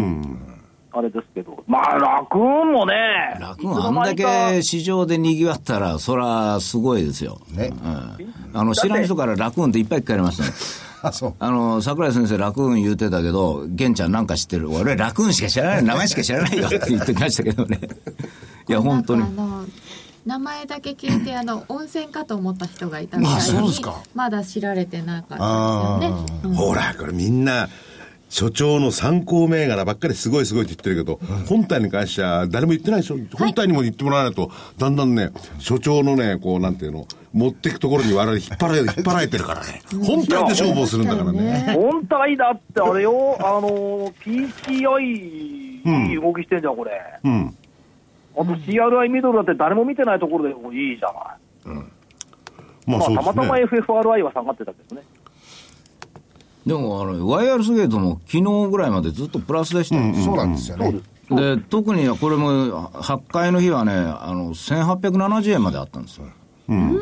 [0.91, 2.93] あれですけど、まあ楽運もね、
[3.39, 7.39] 楽運あんだけ市場で賑わったら、そらすごいですよ。
[7.51, 10.49] ねうんあの知らん人から楽運っていっぱい聞かれましたね。
[11.01, 11.33] あ、そう。
[11.39, 17.79] あの、桜井先生、楽運言うてたけど、玄ちゃんなんか知ってる俺、楽運しか知らない、名前しか知らないよって言ってきましたけどね。
[18.69, 19.23] いや、本当に
[20.25, 26.25] 名前だけ聞いて あの温泉かと思った人がいたみたいにあそうですかまだ知られてなかったですよね。
[26.45, 27.69] うんほら、これみんな、
[28.29, 33.17] 所長の参考銘柄ばっかりすごいすごいって言ってるけど、本体に関しては誰も言ってないでしょ。
[33.31, 39.83] 本体にも言ってもらわないと、だんだんね、所長のね、こう、なんていうの、持ってくところに我々引っ張られ、 引っ張られてるからね。
[40.03, 41.75] 本体で勝負をするんだからね。
[41.75, 44.99] 本体だってあれよ、あの PCI、
[46.09, 46.91] いい動きしてんじゃん、これ。
[47.23, 47.55] うん。
[48.35, 51.83] あと CRI ミドルだって誰も見てないところでもいいじゃない。
[52.85, 53.15] まあまあ、そうですね。
[53.15, 55.03] たまたま FFRI は下がってたけどね。
[56.65, 60.13] でも、あの、ワイヤレスゲートも昨日ぐらいまでずっとプラスでしたよ。
[60.15, 60.99] そうなんですよね。
[61.29, 66.25] で、特にこれも、8回の日はね、あの、1870円まであったんですよ。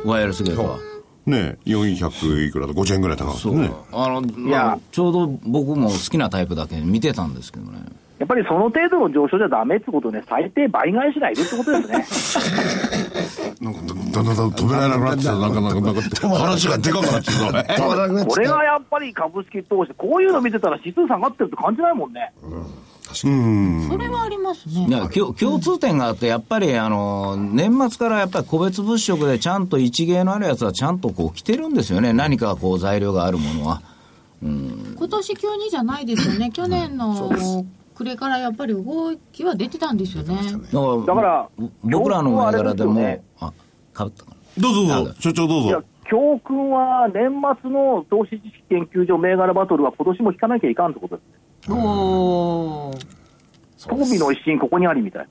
[0.05, 0.79] ワイヤレスゲートは。
[1.23, 3.59] ね400いくらだ、50円ぐらい高かったそう。
[3.59, 3.71] ね。
[3.91, 7.79] あの、まあちょうど僕も好きなタイプだけ見てたんですけどね。
[8.21, 13.57] やっぱりその程度の上昇じゃダメってことね、最低倍返しがいるってことですね。
[13.59, 15.31] なんかだだんだんだん止められなくなってきた。
[15.41, 17.45] なんか、なんか、なんか、話がでかくなってきた。
[17.45, 22.31] 止まらなくなっこれがやっぱり株式投資、こういうの見てたら指数下がってるって感じないもんね。
[22.43, 23.87] うん。
[23.89, 24.85] それはありますね。
[24.87, 33.81] いや共共通点があって、やっぱりあの年末からやっぱり個別物色でちゃんと一芸のあるやつはちゃんとこう来てるんですよね、何かこう材料があるものは。
[34.41, 36.51] 今年急にじゃないですよね。
[36.51, 40.35] 去年の暮れからやっぱり動きは出てたんですよね。
[40.35, 41.49] だからだから
[41.83, 43.53] 僕らの銘柄でも、あ
[43.93, 44.37] かぶったかな。
[44.57, 51.21] どうぞどうぞ、所長どういやぞ。、教訓は年末の投資知識研究所銘柄バトルは今年も引かなきゃいかんってことで
[51.65, 51.75] すね。
[51.75, 53.21] おー。
[53.87, 55.27] 当ビの一新ここにありみたい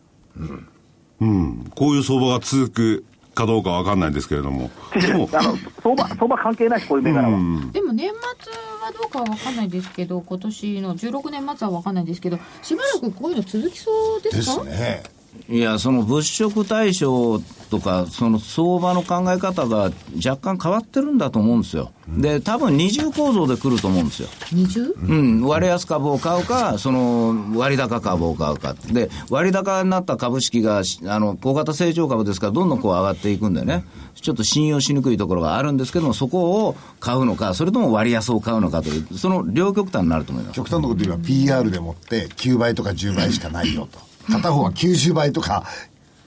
[1.20, 1.70] うん。
[1.74, 3.04] こういう相場が続く
[3.40, 4.70] かどうかわかんないんですけれども。
[4.92, 5.40] でも、な。
[5.40, 7.38] あの、相場、相場関係ないし、こういう銘柄は。
[7.72, 15.02] でも年末はどうかは分かんないですけど、今年の16年末は分かんないですけど、しばらくこういうの続きそうでですかね。
[15.48, 17.40] いや、その物色対象
[17.70, 19.90] とか、その相場の考え方が
[20.24, 21.92] 若干変わってるんだと思うんですよ。
[22.08, 24.28] で、多分二重構造で来ると思うんですよ。
[24.52, 24.94] 20?
[25.08, 28.74] うん、割安株を買うか、その割高株を買うか。
[28.92, 40.56] で、割高になった株式が、しあの、小型成長株ですから、どんどんこう上がっていくんでね、ちょっと信用しにくいところがあるんですけども、そこを買うのか、それとも割安を買うのかという、その両極端になると思います。
[40.56, 44.09] 極端なこと言えば PR でもって9倍とか10倍しかないよと。
[44.28, 45.64] 片方は90倍とか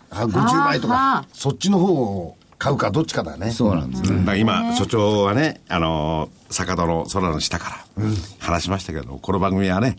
[0.09, 3.51] あ50倍とか、そっちの方を買うかどっちかだね。
[3.51, 4.19] そうなんですね。
[4.19, 8.05] だから今、所長はね、あのー坂戸の空の下から、
[8.37, 9.97] 話しましたけど、この番組はね、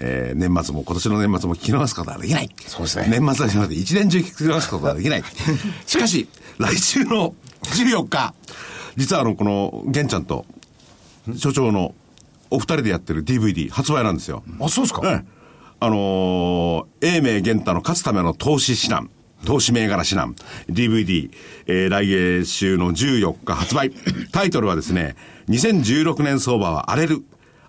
[0.00, 2.50] えー年末も、今年の年末も聞き逃すことはできない。
[2.66, 5.22] そうですね年末はじゃなくて、一年中聞き逃すことはできない。
[5.86, 6.28] しかし、
[6.58, 8.34] 来週の14日、
[8.96, 10.44] 実はあの、この、玄ちゃんと、
[11.36, 11.94] 所長の
[12.50, 14.42] お二人でやってる DVD 発売なんですよ。
[14.60, 15.41] あ、そうですかええ
[15.82, 19.10] あのー英明玄太の勝つための投資指南、
[19.44, 20.36] 投資銘柄指南、
[20.70, 21.28] DVD、
[21.66, 23.90] えー来月週の14日発売。
[24.30, 25.16] タイトルはですね、
[25.48, 27.24] 2016年相場は荒れる。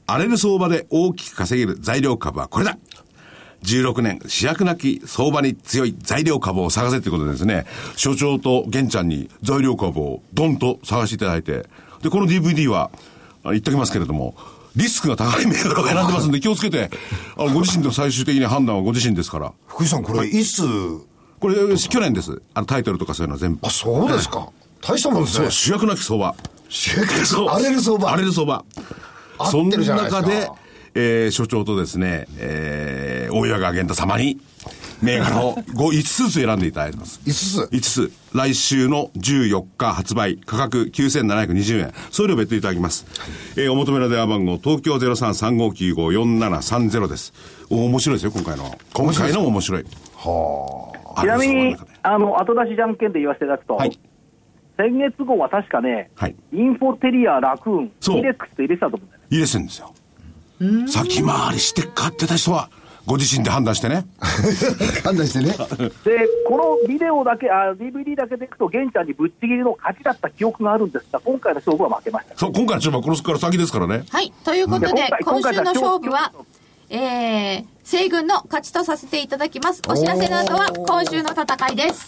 [0.06, 2.78] 荒れる相場で大きく稼げる材料株はこれだ
[3.64, 11.66] 16年、主役なき相場に強い材料株を探せということでですね、所長と玄ちゃんに材料株をドンと探していただいて、
[12.04, 12.92] で、この DVD は、
[13.46, 14.36] 言っときますけれども、
[14.76, 16.90] リスクが高い銘柄を選んでますんで気をつけて、
[17.38, 19.54] あのご自身で最終的に判断はご自身ですから。
[19.68, 20.64] 福井さん、これ、いつ、
[21.40, 22.42] これ、去年です。
[22.54, 23.70] あのタイトルとかそういうのは全部あ、。
[23.70, 24.50] そうですか。
[24.82, 25.52] 大したもんですねそう、。
[25.52, 26.36] 主役なき相場。
[26.70, 27.10] 主役
[27.52, 28.10] 荒れる相場。
[28.10, 28.66] 荒れる相場。
[29.38, 30.50] 合ってるじゃな中で、
[30.96, 34.40] えー所長とですね、えー大岩川源太様に、
[35.02, 37.22] 銘柄を5、5つずつ選んでいただいてます。
[37.26, 38.12] 5つ？5つ。
[38.34, 41.94] 来週の14日発売、価格9720円。
[42.10, 43.06] 送料別途いただきます。
[43.56, 47.34] えーお求めの電話番号、東京0335954730です。
[47.70, 48.76] お面白いですよ、今回の。
[48.94, 49.86] 今回の面白い。
[50.16, 51.22] はあ。
[51.22, 54.00] ちなみにあの、後出しじゃんけんで言わせていただくと、はい
[54.76, 59.28] 先月号は確かね、はいインフォテリア、ラクーン、イレックスって入れてたと思うんだよね。
[59.30, 59.94] 入れてんですよ。
[60.88, 62.70] 先回りして買ってた人は、
[63.06, 64.06] ご自身で判断してね。
[65.04, 65.52] 判断してね。
[66.06, 72.38] で、このビデオだけ、あ DVD だけでいくと、玄ちゃんにぶっちぎりの勝ちだった記憶があるんですが、今回の勝負は負けました。
[72.38, 74.04] そう、今回の勝負はこのから先ですからね。
[74.10, 74.32] はい。
[74.46, 76.46] ということでいや、今週の勝負は今、
[76.90, 79.82] えー、西軍の勝ちとさせていただきます。
[79.88, 82.08] お知らせの後は、今週の戦いです。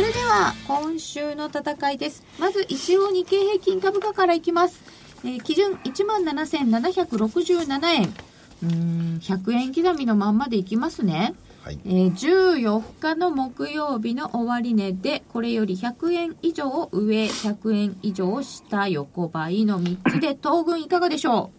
[0.00, 2.24] それでは今週の戦いです。
[2.38, 4.82] まず一応日経平均株価からいきます、
[5.24, 8.14] えー基準1万7767円。
[8.62, 8.74] うー
[9.16, 11.78] ん100円刻みのまんまでいきますね、はい。
[11.84, 20.28] えー14日の木曜日の終値でこれより100円以上上100円以上下横ばいの3つで。
[20.28, 21.50] 東軍いかがでしょ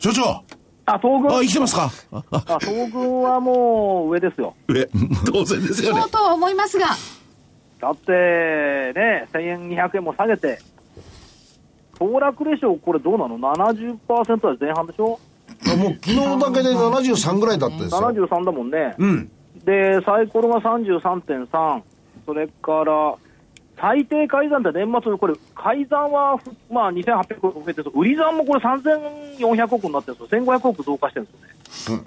[0.00, 0.42] 所長
[0.94, 1.90] あ、東軍あ、生きてますか？
[2.12, 4.54] あ、東軍はもう上ですよ。
[4.68, 4.88] 上。
[5.32, 6.10] 当然ですうよねそう。
[6.10, 6.86] とは思いますが
[7.80, 10.58] だってね、1000円、200円も下げて、
[11.98, 15.18] 騰落レシオ、これどうなの ?70% は前半でしょ？
[15.72, 18.00] あもう昨日の段階で73ぐらいだったですよ。
[18.00, 18.94] ?73 だもんね。
[18.98, 19.30] うん。
[19.64, 21.82] で、サイコロが33.3、
[22.26, 23.14] それから、
[23.80, 26.38] 最低改ざんって年末、これ、改ざんは、
[26.70, 30.44] まあ、2800億増えてる売り算もこれ3400億になってるんですよ。
[30.44, 31.28] 1500億増加してるん
[31.64, 32.04] ですよね。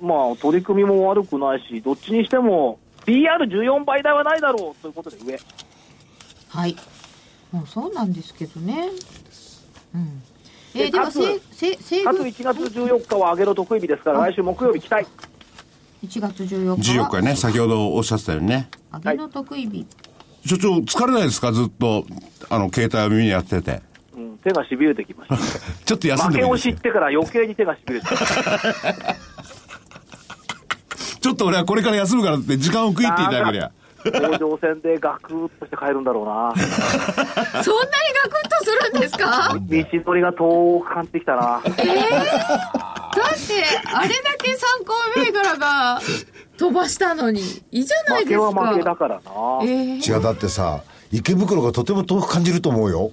[0.00, 5.40] まあ、取り組みも悪くないし、どっちにしても、PR14 倍台はないだろうということで上。
[6.48, 6.76] はい。
[7.50, 8.90] もうそうなんですけどね。
[9.94, 10.22] うん。
[10.74, 15.06] えせ、せ、西かつ軍1月14日は上げろ得意日ですから、来週木曜日期待。
[16.04, 18.68] 1月14日は14日ね、先ほどおっしゃってたようにね。
[18.92, 19.86] 上げの得意日。
[20.48, 21.52] 所長、疲れないですか？
[21.52, 22.04] ずっと、
[22.50, 23.82] あの、携帯を耳にやってて。
[24.16, 25.36] うん、手がしびれてきました。
[25.84, 28.06] ちょっと休ん負けをでもいいですよ知ってから余計に手がしびれて。
[31.20, 33.70] ちょっと俺はこれから休むからって時間を食いっていただけりゃ。
[34.04, 36.54] 甲状腺でガクッとして帰るんだろうな。
[37.62, 37.92] そんなに
[38.22, 39.48] ガクッとするんですか？
[39.52, 41.40] 道のりが遠く感じてきたな。
[41.42, 41.74] だって、
[43.92, 46.00] あれだけ参考銘柄が
[46.58, 47.40] 飛ばしたのに、
[47.70, 48.60] いいじゃない負けですか。
[48.60, 49.20] は負けだからな。
[49.62, 50.14] えー。
[50.14, 50.82] 違う、だってさ、
[51.12, 53.10] 池袋がとても遠く感じると思うよ。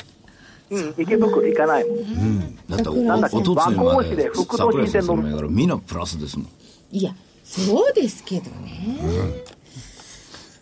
[0.71, 2.55] うん、池袋行かないもん。
[2.67, 4.33] だっておなんだっけおとつい和までの。
[4.33, 6.47] 桜井先生の銘柄みんなプラスですもん。
[6.91, 8.97] いやそうですけどね、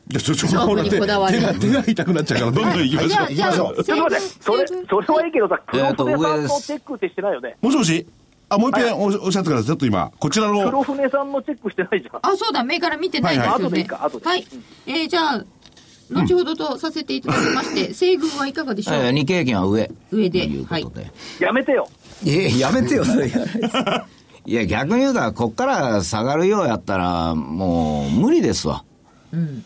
[0.10, 3.10] じゃあ所長勝負もらってにこだわり手が手が痛くなっちゃうからどんどん行きましょう。
[3.10, 6.54] じゃあじゃあちょっと待って、それ、それはいいけどさ、黒えーと船さん上です。
[6.54, 7.56] のチェックってしてないよね。
[7.62, 8.06] もしもし？
[8.54, 9.66] あもう一遍おおっしゃってください。
[9.66, 10.64] ちょっと今こちらの。
[10.66, 12.20] 黒船さんのチェックしてないじゃん。
[12.22, 12.64] あそうだ。
[12.64, 13.60] 銘柄見てないですよね。
[13.60, 13.70] はいはい。
[13.70, 14.26] 後でいいか後で。
[14.26, 14.48] はい。
[14.88, 15.46] えー、じゃあ
[16.12, 19.90] 後ほどとさせていただきまして、西軍はいかがでしょう、えー日経平均は上。
[20.12, 20.42] 上で。
[20.42, 21.88] ということで、やめてよ。
[22.24, 23.28] いや、 やめてよ、それ。
[24.46, 28.84] いや、逆に言うたら、こっから下がるようやったら、もう、無理ですわ。
[29.32, 29.64] うん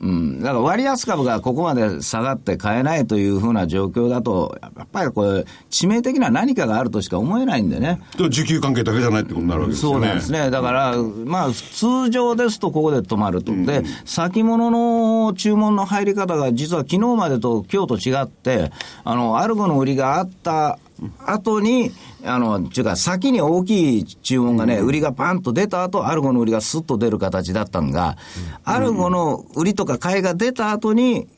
[0.00, 0.40] うん。
[0.40, 8.00] だから割安株がここまで下がって買えないというふうな状況だと、やっぱりこれ、致命的な何かがあるとしか思えないんでね。
[8.16, 10.50] 需給関係だけじゃないってことになるわけですよねそうなんですね。
[10.50, 13.52] だから、まあ、通常ですとここで止まると。
[13.52, 18.70] で、先物の注文の入り方が実は昨日までと今日と違って、
[19.04, 20.78] あの、アルゴの売りがあった
[21.26, 21.92] 後に、
[22.24, 28.16] あの、ちゅうか、先に大きい注文がね、売りがパンと出た後、アルゴの売りがスッと出る形だったんが、
[28.64, 31.28] アルゴの売りとか買いが出た後に、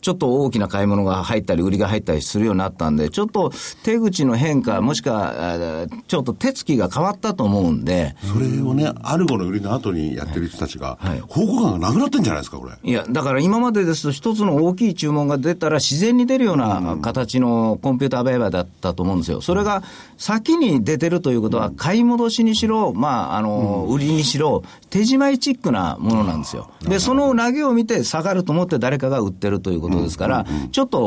[0.00, 3.52] ちょっと大きな買い物が入ったり、売りが入ったりするようになったんで、ちょっと
[3.82, 11.20] 手口の変化、もしくは、えーちょっと手つきが変わったと思うんで、それをねアルゴの売りの後にやってる人たちがはい。
[11.20, 12.72] 方向感がなくなってんじゃないですかこれ。
[12.82, 19.40] いや、だから今までですと、一つの大きい注文が出たら、自然に出るような形のコンピューター売買だったと思うんですよ。
[19.40, 19.82] それが
[20.18, 26.68] 先に出てるということは、買い戻しにしろ、まあ、あの、売りにしろ、手仕舞いチックなものなんですよ。
[26.82, 30.98] で、その投げを見て下がると思って誰かが売ってるということですから、ちょっと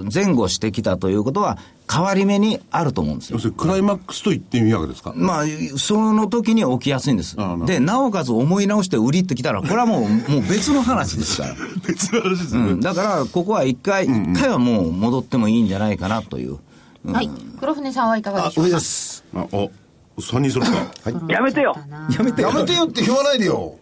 [0.00, 1.58] お前後してきたということは、
[1.92, 3.36] 変わり目にあると思うんですよ。
[3.36, 3.40] 要。
[3.40, 5.12] するにクライマックスと言ってみるわけですか？
[5.14, 5.44] まあ、
[5.76, 7.36] その時に起きやすいんです。
[7.66, 11.54] で、なおかつ思い直して売りってきたら、これはもう、もう別の話ですから。
[11.86, 16.58] 別の話ですね、うん、だから、ここは一回、一回はもう戻ってもいいんじゃないかなという。
[17.04, 17.30] はい。
[17.60, 19.24] 黒船さんはいかがでしょう上かです。
[19.34, 19.70] あお
[20.18, 20.70] 3人そろっ
[21.04, 21.10] た。
[21.32, 21.76] やめてよ。
[22.16, 23.76] やめてやめてよって言わないでよ。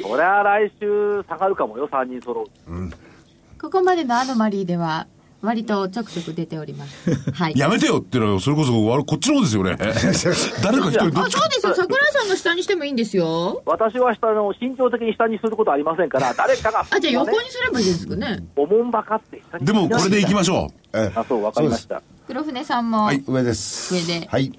[0.00, 2.46] そりゃ来週下がるかもよ、3人揃う。
[3.60, 5.06] ここまでのアノマリーでは
[5.42, 7.14] 割とちょくちょく出ております。
[7.32, 7.54] はい。
[7.56, 9.76] やめてよってのはそれこそわこっちの方ですよね。
[10.62, 11.74] 誰か一人どそうですよ。
[11.74, 13.62] 桜井さんの下にしてもいいんですよ。
[13.64, 18.44] 私は下の、慎重的に下にすることはありませんから、誰かが、あじゃあ横にすればいいですかね。
[18.56, 19.66] おもんばかって下に。
[19.66, 22.02] でもこれでいきましょえあ、そう、わかりました。
[22.26, 23.94] 黒船さんもはい、上です。
[23.94, 24.52] 上ではい。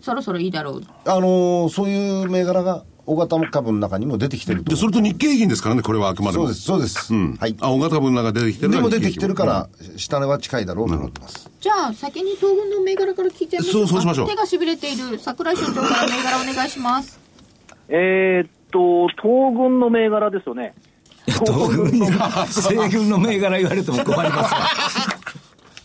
[0.00, 7.14] そろそろいいだろうあのーそういう銘柄が大型株の中にも出てきてるでそれと日経平均ですからねこれはあくまでもそうです、そうです。
[7.14, 7.56] うんはい。
[7.60, 11.50] あ大型分の中で出てきてるでも出てきてるから、下値は近いだろうと思ってます。
[11.60, 17.20] じゃあ先に東軍の銘柄から聞いちゃいましょそうそうしましょう手がしびれている桜井所長から銘柄お願いします
[17.88, 20.74] えーっと、東軍の銘柄ですよね。
[21.26, 22.06] 東軍の、
[22.46, 25.21] 西軍の銘柄言われても困りますわ。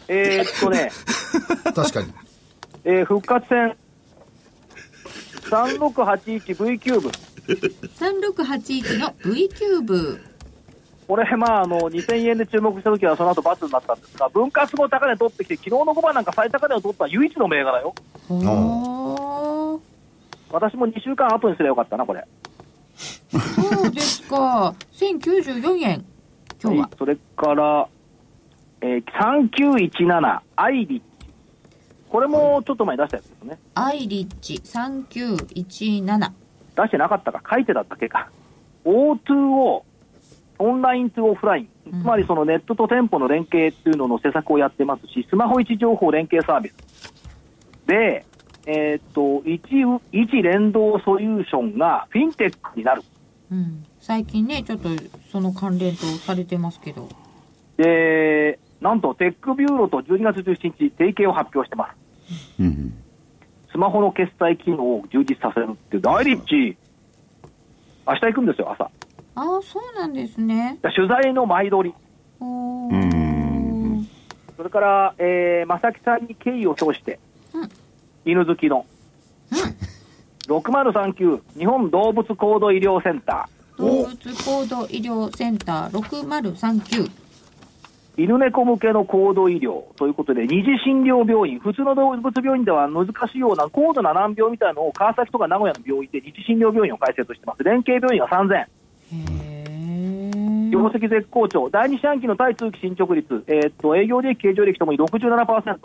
[0.08, 0.92] えーっとね、
[1.76, 2.14] 確かに。
[2.86, 3.76] えー復活戦、
[5.50, 7.10] 3681V キューブ。
[7.48, 10.22] 3681の V キューブ
[11.08, 17.96] これ、まあ、あの、2000円で注目したときはその後×になったんですが、分割後高値取ってきて、昨日の後場なんか最高値を取った唯一の銘柄よ。
[20.52, 22.28] 私も2週間後にすればよかったな、これ。
[23.00, 26.06] そうですか1094円
[26.62, 27.88] 今日は、それから、
[28.82, 31.04] えー、3917、アイリッチ。
[32.10, 33.60] これもちょっと前に出したやつですね。
[33.76, 36.32] アイリッチ3917
[36.76, 38.30] 出してなかったか、書いてただけか。
[38.86, 39.82] O2O、
[40.60, 41.70] オンライン2オフライン。
[42.02, 46.76] つまりそのネットと店舗の連携っていうのの施策をやってますし、スマホ位置情報連携サービス。
[47.88, 48.26] で、
[48.66, 53.04] えーっと、位置、位置連動ソリューションがフィンテックになる。
[53.52, 54.90] うん最近ねちょっと
[55.32, 57.10] その関連とされてますけど
[57.78, 62.62] で、なんとテックビューローと12月17日、提携を発表してます。
[62.62, 62.94] うん
[63.72, 66.78] スマホの決済機能を充実させるっていう、大リッチ、
[68.08, 68.86] 明日行くんですよ、朝。
[69.36, 70.80] ああそうなんですね。
[70.96, 71.94] 取材の前撮り。
[74.58, 77.20] それから、えー、正木さんに敬意を表して、
[77.54, 77.70] うん。
[78.26, 78.86] 犬好きの、
[80.48, 87.12] 6039日本動物高度医療センタ動物高度医療センター6039ー、
[88.18, 97.64] 犬猫向けの高度医療ということで、二次診療病院、普通の動物病院では難しいような高度な難病みたいなのを川崎とか名古屋の病院で二次診療病院を開設してます。
[97.64, 98.56] 連携病院が3000。
[98.56, 98.68] へ
[99.12, 105.78] え業績絶好調、第二四半期の対通期進捗率、えーっと営業利益、経常利益ともに67%、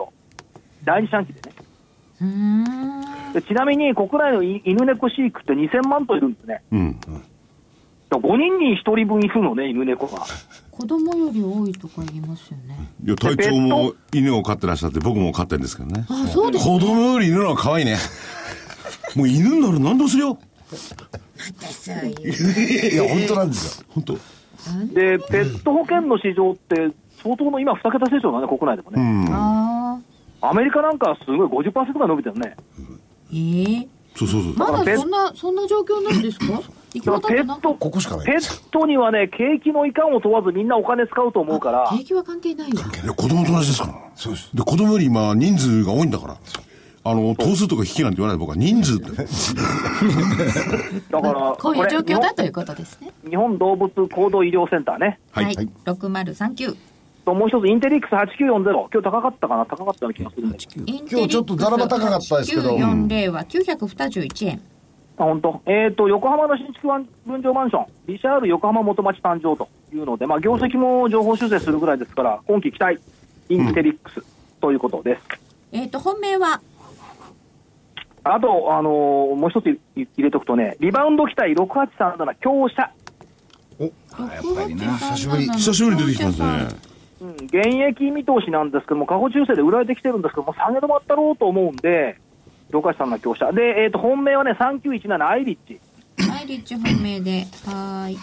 [0.83, 1.55] 第二四半期でね。
[2.19, 2.27] うー
[3.29, 6.61] んでちなみに国内のい犬猫飼育って2000万頭いるんですね。
[6.71, 6.99] うん
[8.17, 10.23] 5人に1人分いるのね、犬猫が。
[10.71, 12.89] 子供より多いとか言いますよね。
[13.05, 16.05] いや、隊長も犬を飼ってらっしゃって、僕も飼ってるんですけどね。
[16.09, 17.97] あ、そうです子供より犬の方が可愛いね。
[19.15, 20.37] もう犬になら何でもするよ？
[21.83, 23.85] いや、本当なんですよ。
[23.89, 24.13] 本当。
[24.93, 26.89] で、ペット保険の市場って、
[27.21, 29.27] 相当の今、2桁成長だね、国内でもね。
[29.31, 29.99] あ
[30.41, 30.49] あ。
[30.49, 32.55] アメリカなんかすごい50%ぐらい伸びてるね。
[33.33, 34.53] ええそうそうそう。
[34.57, 36.61] まだそんな、そんな状況なんですか？
[37.01, 42.75] ペット、ここしかないペットにはね、景気のいかんを問わずみんなお金使うと思うから、景気は関係ないよ。
[42.75, 43.95] いや子供と同じですから。
[44.15, 44.49] そうです。
[44.53, 46.37] で、子供より今、人数が多いんだから。
[47.05, 49.11] あの、頭数とか引きなんて言わないで僕は人数って。
[51.11, 53.11] だから、 こういう状況だこということですね。
[53.25, 55.19] れ日本動物行動医療センターね。
[55.31, 55.45] はい。
[55.45, 56.77] はい6039。
[57.25, 58.63] と、もう一つ、インテリックス8940。
[58.71, 59.65] 今日高かったかな？
[59.65, 60.85] 高かったような気がするんだけど。
[60.85, 64.61] イン今日ちょっとだらば高かったですけど940は921円。
[65.17, 65.61] あ、本当。
[65.65, 72.99] えっ、と、横浜の新築分譲マンション、リシャール横浜元町誕生というので、まあ、業績も情報修正するぐらいですから、今期期待、
[73.49, 74.23] インテリックス
[74.59, 75.21] ということです。
[75.71, 76.61] えっ、と、本命は、
[78.23, 82.89] あと、あのーもう一つ入れとくとね、リバウンド期待6837強者。
[83.79, 83.91] お、やっ
[84.55, 86.93] ぱりな久しぶり久しぶりに出てきたんですね。
[87.21, 92.17] うん、現役見通しなんですけども、過去修正で売られてきてるんですけども、下げ止まったろうと思うんで、
[92.73, 93.51] 6837強者。
[93.51, 95.79] で、えっ、と、本命はね、3917アイリッチ。
[96.29, 97.45] はい、リッチ本命で。
[97.65, 98.17] はーい。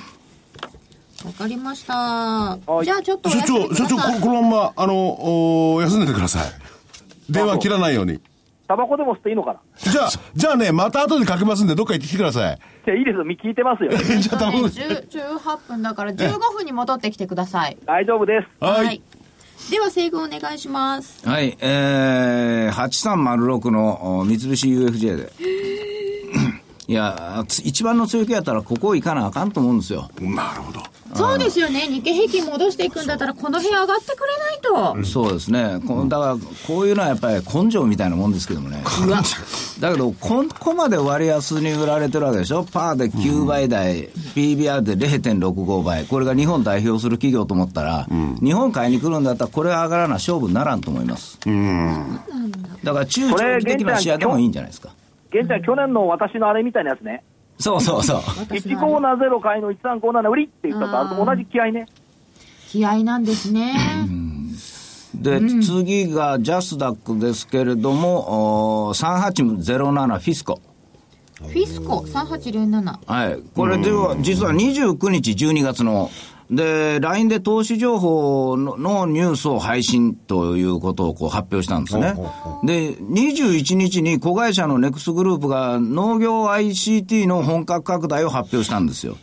[1.24, 2.58] わかりました。
[2.82, 3.88] いじゃあちょっとお所長、休みください。
[3.88, 6.42] 所長、ここのまんま、あの、お休んでてください。
[7.30, 8.20] 電話切らないように。
[8.66, 9.60] タバコでも吸っていいのかな？
[9.76, 12.58] じゃあ、じゃあね、また後でかけますんで、どっか行ってきてください。
[12.86, 13.90] いや、いいですよ、聞いてますよ。
[13.98, 14.68] じゃあ、頼む。
[14.68, 17.76] 10 18分だから15分に戻ってきてください。
[17.84, 18.64] 大丈夫です。
[18.64, 19.02] はい。
[19.68, 21.26] では、西軍お願いします。
[21.28, 25.32] はい、えー、8306のお三菱 UFJ で。
[26.88, 30.10] いや、つ一番の強気やったらここ行かなあかんと思うんですよ。
[30.20, 30.82] なるほど。
[31.14, 31.80] そうですよね。
[31.80, 35.04] 日経平均戻していくんだったら、この辺上がってくれないと。
[35.04, 35.80] そうですね。
[35.86, 36.36] こだから、
[36.66, 38.82] こういうのはやっぱり根性みたいなもんですけどもね。
[39.80, 42.64] だけど、ここまで割安に売られてるわけでしょ？
[42.64, 46.04] パーで9倍台、PBR で0.65倍。
[46.04, 48.06] これが日本代表する企業と思ったら、
[48.42, 51.38] 日本買いに来るんだったら、これは上がらな勝負にならんと思います。
[52.84, 54.90] だから、中長期的な視野でもいいんじゃないですか。
[55.32, 57.22] 現在、去年の私のあれみたいなやつね。
[57.60, 58.20] そうそうそう。
[58.20, 61.86] 1570買いの1357売りって言ったとあれと同じ気合いね。
[62.68, 63.74] 気合なんですね。
[65.14, 70.60] で、次がジャスダックですけれども、おー3807フィスコ。
[71.40, 72.98] フィスコ3807。
[73.06, 73.42] はい。
[73.54, 76.10] これでは、実は29日12月の、
[76.50, 82.14] で、LINE で投資情報ののニュースを配信ということをこう発表したんですね。
[82.64, 89.16] で、21日に子会社のネクスグループが農業 ICT の本格拡大を発表したんですよ。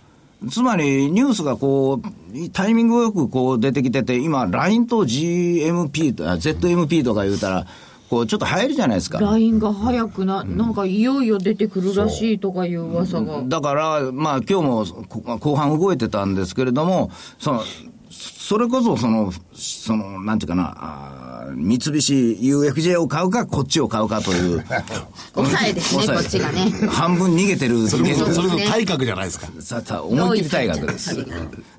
[0.49, 7.67] つまり、ニュースがこう、タイミングよくこう出てきてて、今、LINE と GMP ZMP とか言うたら、
[8.09, 9.19] こう、ちょっと入るじゃないですか。
[9.19, 13.41] LINE が早くな、なんかいよいよ出てくるらしいとかいう噂が。
[13.45, 17.61] だから、まあ、今日もこ後半動いてたんですけれども、その、
[18.09, 24.63] それこそ、その、その、なんていうかな、あー三菱 UFJ を買うか、こっちを買うかという。
[25.33, 26.71] 抑えですね、こっちがね。
[26.89, 27.87] 半分逃げてる。
[27.87, 29.47] それこそ、それこねそ体格じゃないですか。
[29.59, 31.25] ささ思いっきり大学です。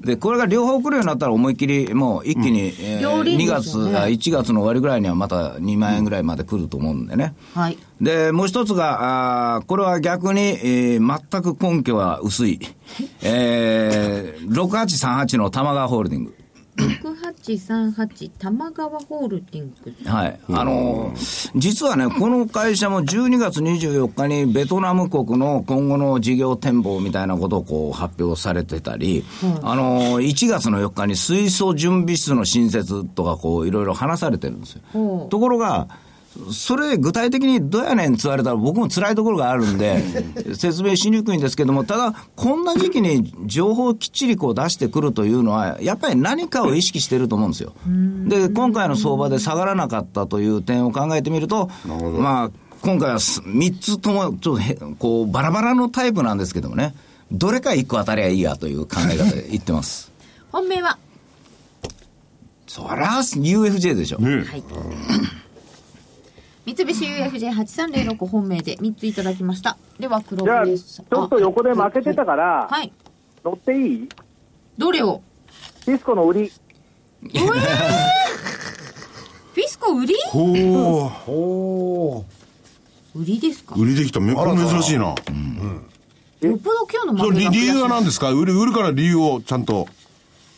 [0.00, 7.34] で、これが両方来るようになったら思いっきり、もう一気に、えー両輪2月、ですよねあ1月の終わりぐらいにはまた2万円ぐらいまで来ると思うんでね。
[7.54, 7.78] はい。
[8.00, 12.60] で、もう一つが、あーこれは逆に、えー全く根拠は薄い。
[13.22, 16.34] えー、6838の玉川ホールディング。
[16.78, 20.08] 6838玉川ホールディングス。
[20.08, 20.40] はい。
[20.48, 29.24] あのー実はね、この会社も12月24日にベトナム国の今後の事業展望みたいなことをこう発表されてたり、
[29.62, 35.26] あのー1月の4日に水素準備室の新設とかこういろいろ話されてるんですよ。
[35.30, 35.88] ところが、
[36.52, 40.02] それ具体的にどうやねんって言われたら僕も辛いところがあるんで、
[40.54, 47.72] 説明しにくいんですけども、ただ、こんな時期に情報をきっちりこう出してくるというのは、やっぱり何かを意識してると思うんですよ。
[48.26, 52.50] で、今回の相場で下がらなかったという点を考えてみると、まあ、
[52.82, 56.94] 今回は3つともちょっとへこうバラバラのタイプなんですけどもね、
[57.32, 60.12] どれか1個当たりゃいいやという考え方で言ってます。
[60.52, 60.98] 本命は？
[62.66, 64.18] そりゃ UFJ でしょ。
[64.18, 64.62] ねはい。
[66.74, 69.78] 三菱 UFJ8306 本命で3ついただきました。
[69.98, 72.92] では、黒じゃあ、ブレスちょっと横で負けてたから、はい。
[73.42, 74.06] 乗っていい？
[74.76, 75.22] どれを？
[75.86, 76.52] シスコの売り。
[77.22, 77.38] フィ
[79.66, 80.14] スコ売り？
[80.26, 80.42] ほ
[81.26, 83.18] おー。
[83.18, 83.74] 売りですか？
[83.74, 83.80] う。
[83.80, 84.20] 売りできた。
[84.20, 85.04] めこれ珍しいな。
[85.06, 85.16] よっ
[86.58, 88.30] ぽど今日の負けが理理由は何ですか？
[88.30, 89.88] 売る売るから理由をちゃんと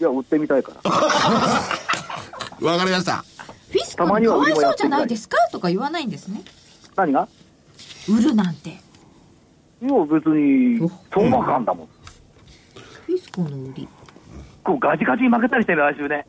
[0.00, 0.90] いや、売ってみたいから。
[2.68, 3.24] わかりました
[3.70, 6.42] フィスコたまにはにかわいそうじゃないですかとか言わないんですね。
[6.96, 7.28] 何が？
[8.08, 8.70] 売るなんて。
[8.70, 8.78] いや、
[10.04, 11.88] 別に、相場感だもん。
[13.06, 13.88] フィスコの売り。
[14.62, 16.26] こうガチガチに負けたりしてる来週ね。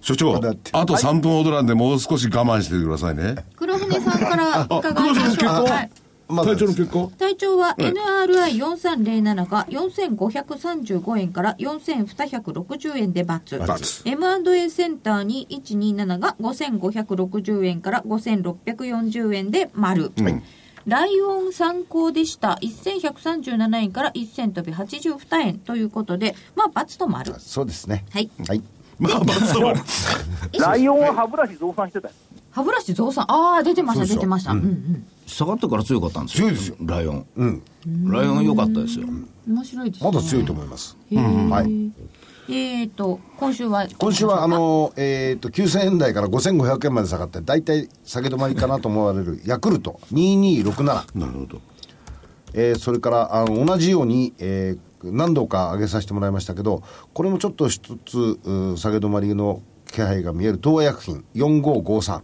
[0.00, 0.40] 所長あ
[0.86, 3.44] と3分ほどなんでもう少し我慢しててくださいね。
[3.56, 5.66] 黒船さんから伺いましょう
[6.28, 13.66] まだ体調の結果体調は NRI4307 が4535円から4260円で×。
[13.66, 20.12] 罰 M&A センター2127が5560円から5640円で丸。
[20.86, 22.58] ライオン参考でした。
[22.62, 27.34] 1137円から1000飛び82円ということで、まあ、×と丸。
[27.38, 28.04] そうですね。
[28.10, 28.30] はい。
[28.46, 28.62] はい。
[28.98, 29.74] まあ罰 とも
[30.58, 32.14] ライオンは歯ブラシ増産してたよ。
[32.50, 33.24] 歯ブラシ増産。
[33.28, 34.52] ああ、出てました、出てました。
[34.52, 35.06] うんうん。
[35.26, 36.48] 下がってから強かったんですよ。
[36.48, 37.26] 強いですよライオン。
[37.36, 37.62] うん。
[38.10, 39.06] ライオン良かったですよ。
[39.46, 40.10] 面白いですね。
[40.10, 40.96] まだ強いと思います。
[41.12, 41.92] はい。
[42.50, 43.86] えーと、今週は。
[43.98, 50.84] 今週は、あ、の、えっと、9000円台から5500円まで下がって、大体下げ止まりかなと思われる ヤクルト2267。
[51.18, 51.60] なるほど
[52.54, 56.82] えーそれからあの同じように、えー何度か上げさせてもらいましたけど、
[57.14, 62.20] これもちょっと一つ、う下げ止まりの気配が見える東和薬品4553。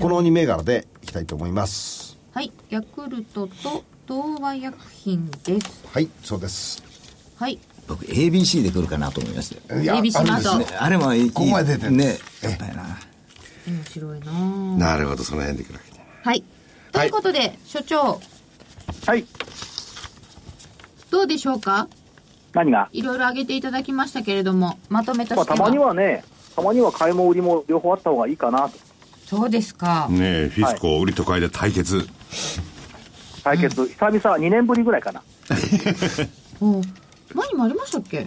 [0.00, 2.18] この2銘柄でいきたいと思います。
[2.32, 5.84] はい、ヤクルトと東和薬品です。
[5.92, 6.82] はい、そうです。
[7.36, 7.58] はい。
[7.86, 11.30] 僕 ABC で来るかなと思いました ABC あるんですまねあれもいい。
[11.30, 12.18] ここまで出てるね。
[12.42, 12.98] やっぱりな。
[13.66, 16.42] 面白いなぁなるほどその辺でいくわけだはい。
[16.92, 18.20] ということで、所長、
[19.06, 19.24] はい。
[21.10, 21.88] どうでしょうか？
[22.52, 22.88] 何が？
[22.92, 25.56] いろいろ挙げていただきましたけれども、まとめとまあ、しては。
[25.58, 26.24] たまにはね、
[26.56, 28.78] たまには買いも売りも両方あった方がいいかなと。
[29.26, 30.06] そうですか。
[30.10, 32.06] ねえフィスコ売りと買いで対決
[33.42, 35.22] 対決、久々2年ぶりぐらいかな。
[36.60, 36.80] お
[37.34, 38.26] 何もありましたっけ？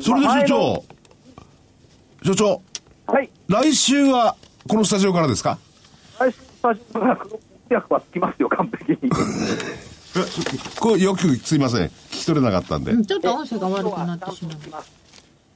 [0.00, 0.84] それで所長
[2.24, 2.62] 所長
[3.06, 3.30] はい。
[3.48, 4.36] 来週は
[4.68, 5.58] このスタジオからですか？
[6.20, 7.40] 来週スタジオから黒
[7.70, 9.10] 役はつきますよ、完璧に。
[10.78, 14.82] これよくすいません聞き取れなかったんでうん、ちょっと音声が悪くなってしまう。
[14.82, 14.90] ス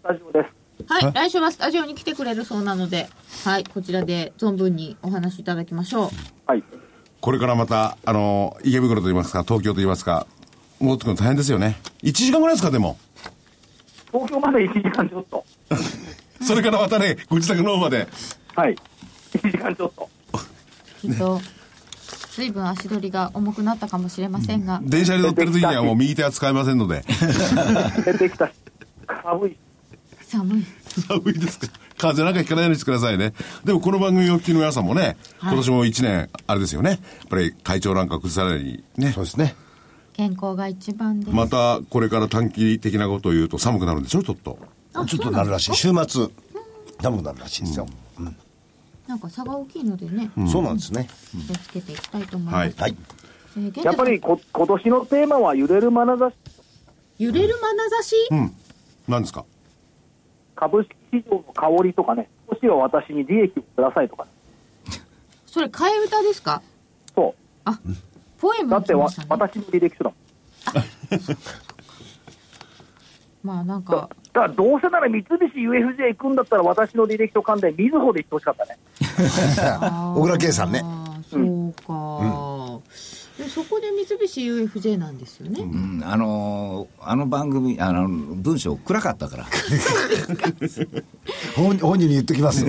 [0.02, 0.65] タジオです。
[0.88, 3.08] はい、来週はスタジオに来てくれるそうなので、
[3.44, 6.10] はい、こちらで存分にお話しいただきましょう。
[6.46, 6.62] はい。
[7.20, 10.26] これからまたあの池袋といいますか東京といいますか
[10.78, 12.98] 戻ってくるの大変ですよね1時間ぐらいですかでも
[14.12, 15.44] 東京まで1時間ちょっと。
[16.40, 18.06] それからまたねご自宅の方まで
[18.54, 18.76] はい。
[19.32, 20.08] 1時間ちょっと。
[21.00, 21.40] きっと、
[22.32, 27.04] 随分足取りが重くなったかもしれませんが、電車に乗ってる時にはもう右手は使えませんので
[28.04, 28.52] 出てきたし、
[29.22, 29.56] 寒い。
[30.28, 30.64] 寒い。
[31.08, 31.66] 寒いですか。
[31.98, 33.32] 風邪なんかひかないようにしてくださいね。
[33.64, 36.90] でもこの番組をお聞きの皆さんもね、今年も1年あれですよね。
[36.90, 36.98] やっ
[37.28, 39.12] ぱり体調なんか崩さないようにね。
[39.12, 39.54] そうですね。
[40.14, 41.32] 健康が一番です。
[41.32, 44.22] またこれから短期的なことを言うと寒くなるんでしょ？
[44.22, 44.58] ちょっと。
[44.94, 45.74] あちょっとなるらしい。
[45.74, 46.28] 週末、
[47.02, 47.86] 寒くなるらしいですよ。
[49.06, 51.08] なんか差が大きいのでね、そうなんですね。
[51.46, 52.56] 気をつけていきたいと思います。
[52.56, 52.74] はい。
[52.76, 52.96] はい。
[53.58, 56.34] えーやっぱりこ今年のテーマは揺れる眼差し、
[57.18, 58.52] 揺れる眼差し、うん。
[59.08, 59.44] 何ですか？
[60.56, 64.26] 株式市場の香りとかね、少しは私に利益をくださいとか、
[65.46, 66.60] それ替え歌ですか？
[67.14, 67.34] そ
[67.64, 67.78] あ、
[68.38, 68.64] ポエう。
[68.64, 69.08] ムだってわ。
[69.28, 70.16] 私の履歴書だもん。
[73.42, 78.76] まあなんだだか、からどうせなら三菱 UFJ 行くんだったら私の履歴書関連、みずほで行ってほしかったね。
[80.16, 80.82] 小倉圭さんね。
[81.30, 82.80] そうか、
[83.38, 89.46] でそこで三菱 UFJ なんですよね、うん、あのーあの番組、あの、文章暗かったから。
[91.54, 92.64] 本本人に言っときます。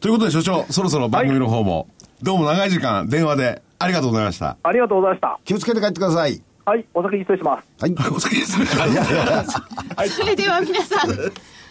[0.00, 1.88] ということで所長そろそろ番組の方も、
[2.22, 5.38] どうも長い時間電話でありがとうございましたありがとうございました。
[5.44, 6.40] 気をつけて帰ってください。
[6.64, 7.68] はい、お先に失礼します。
[7.80, 7.94] はい。
[8.14, 8.56] お先です
[10.16, 11.10] それでは皆さん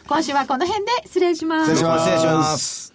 [0.07, 2.90] 今週はこの辺で失礼します失礼します失礼します。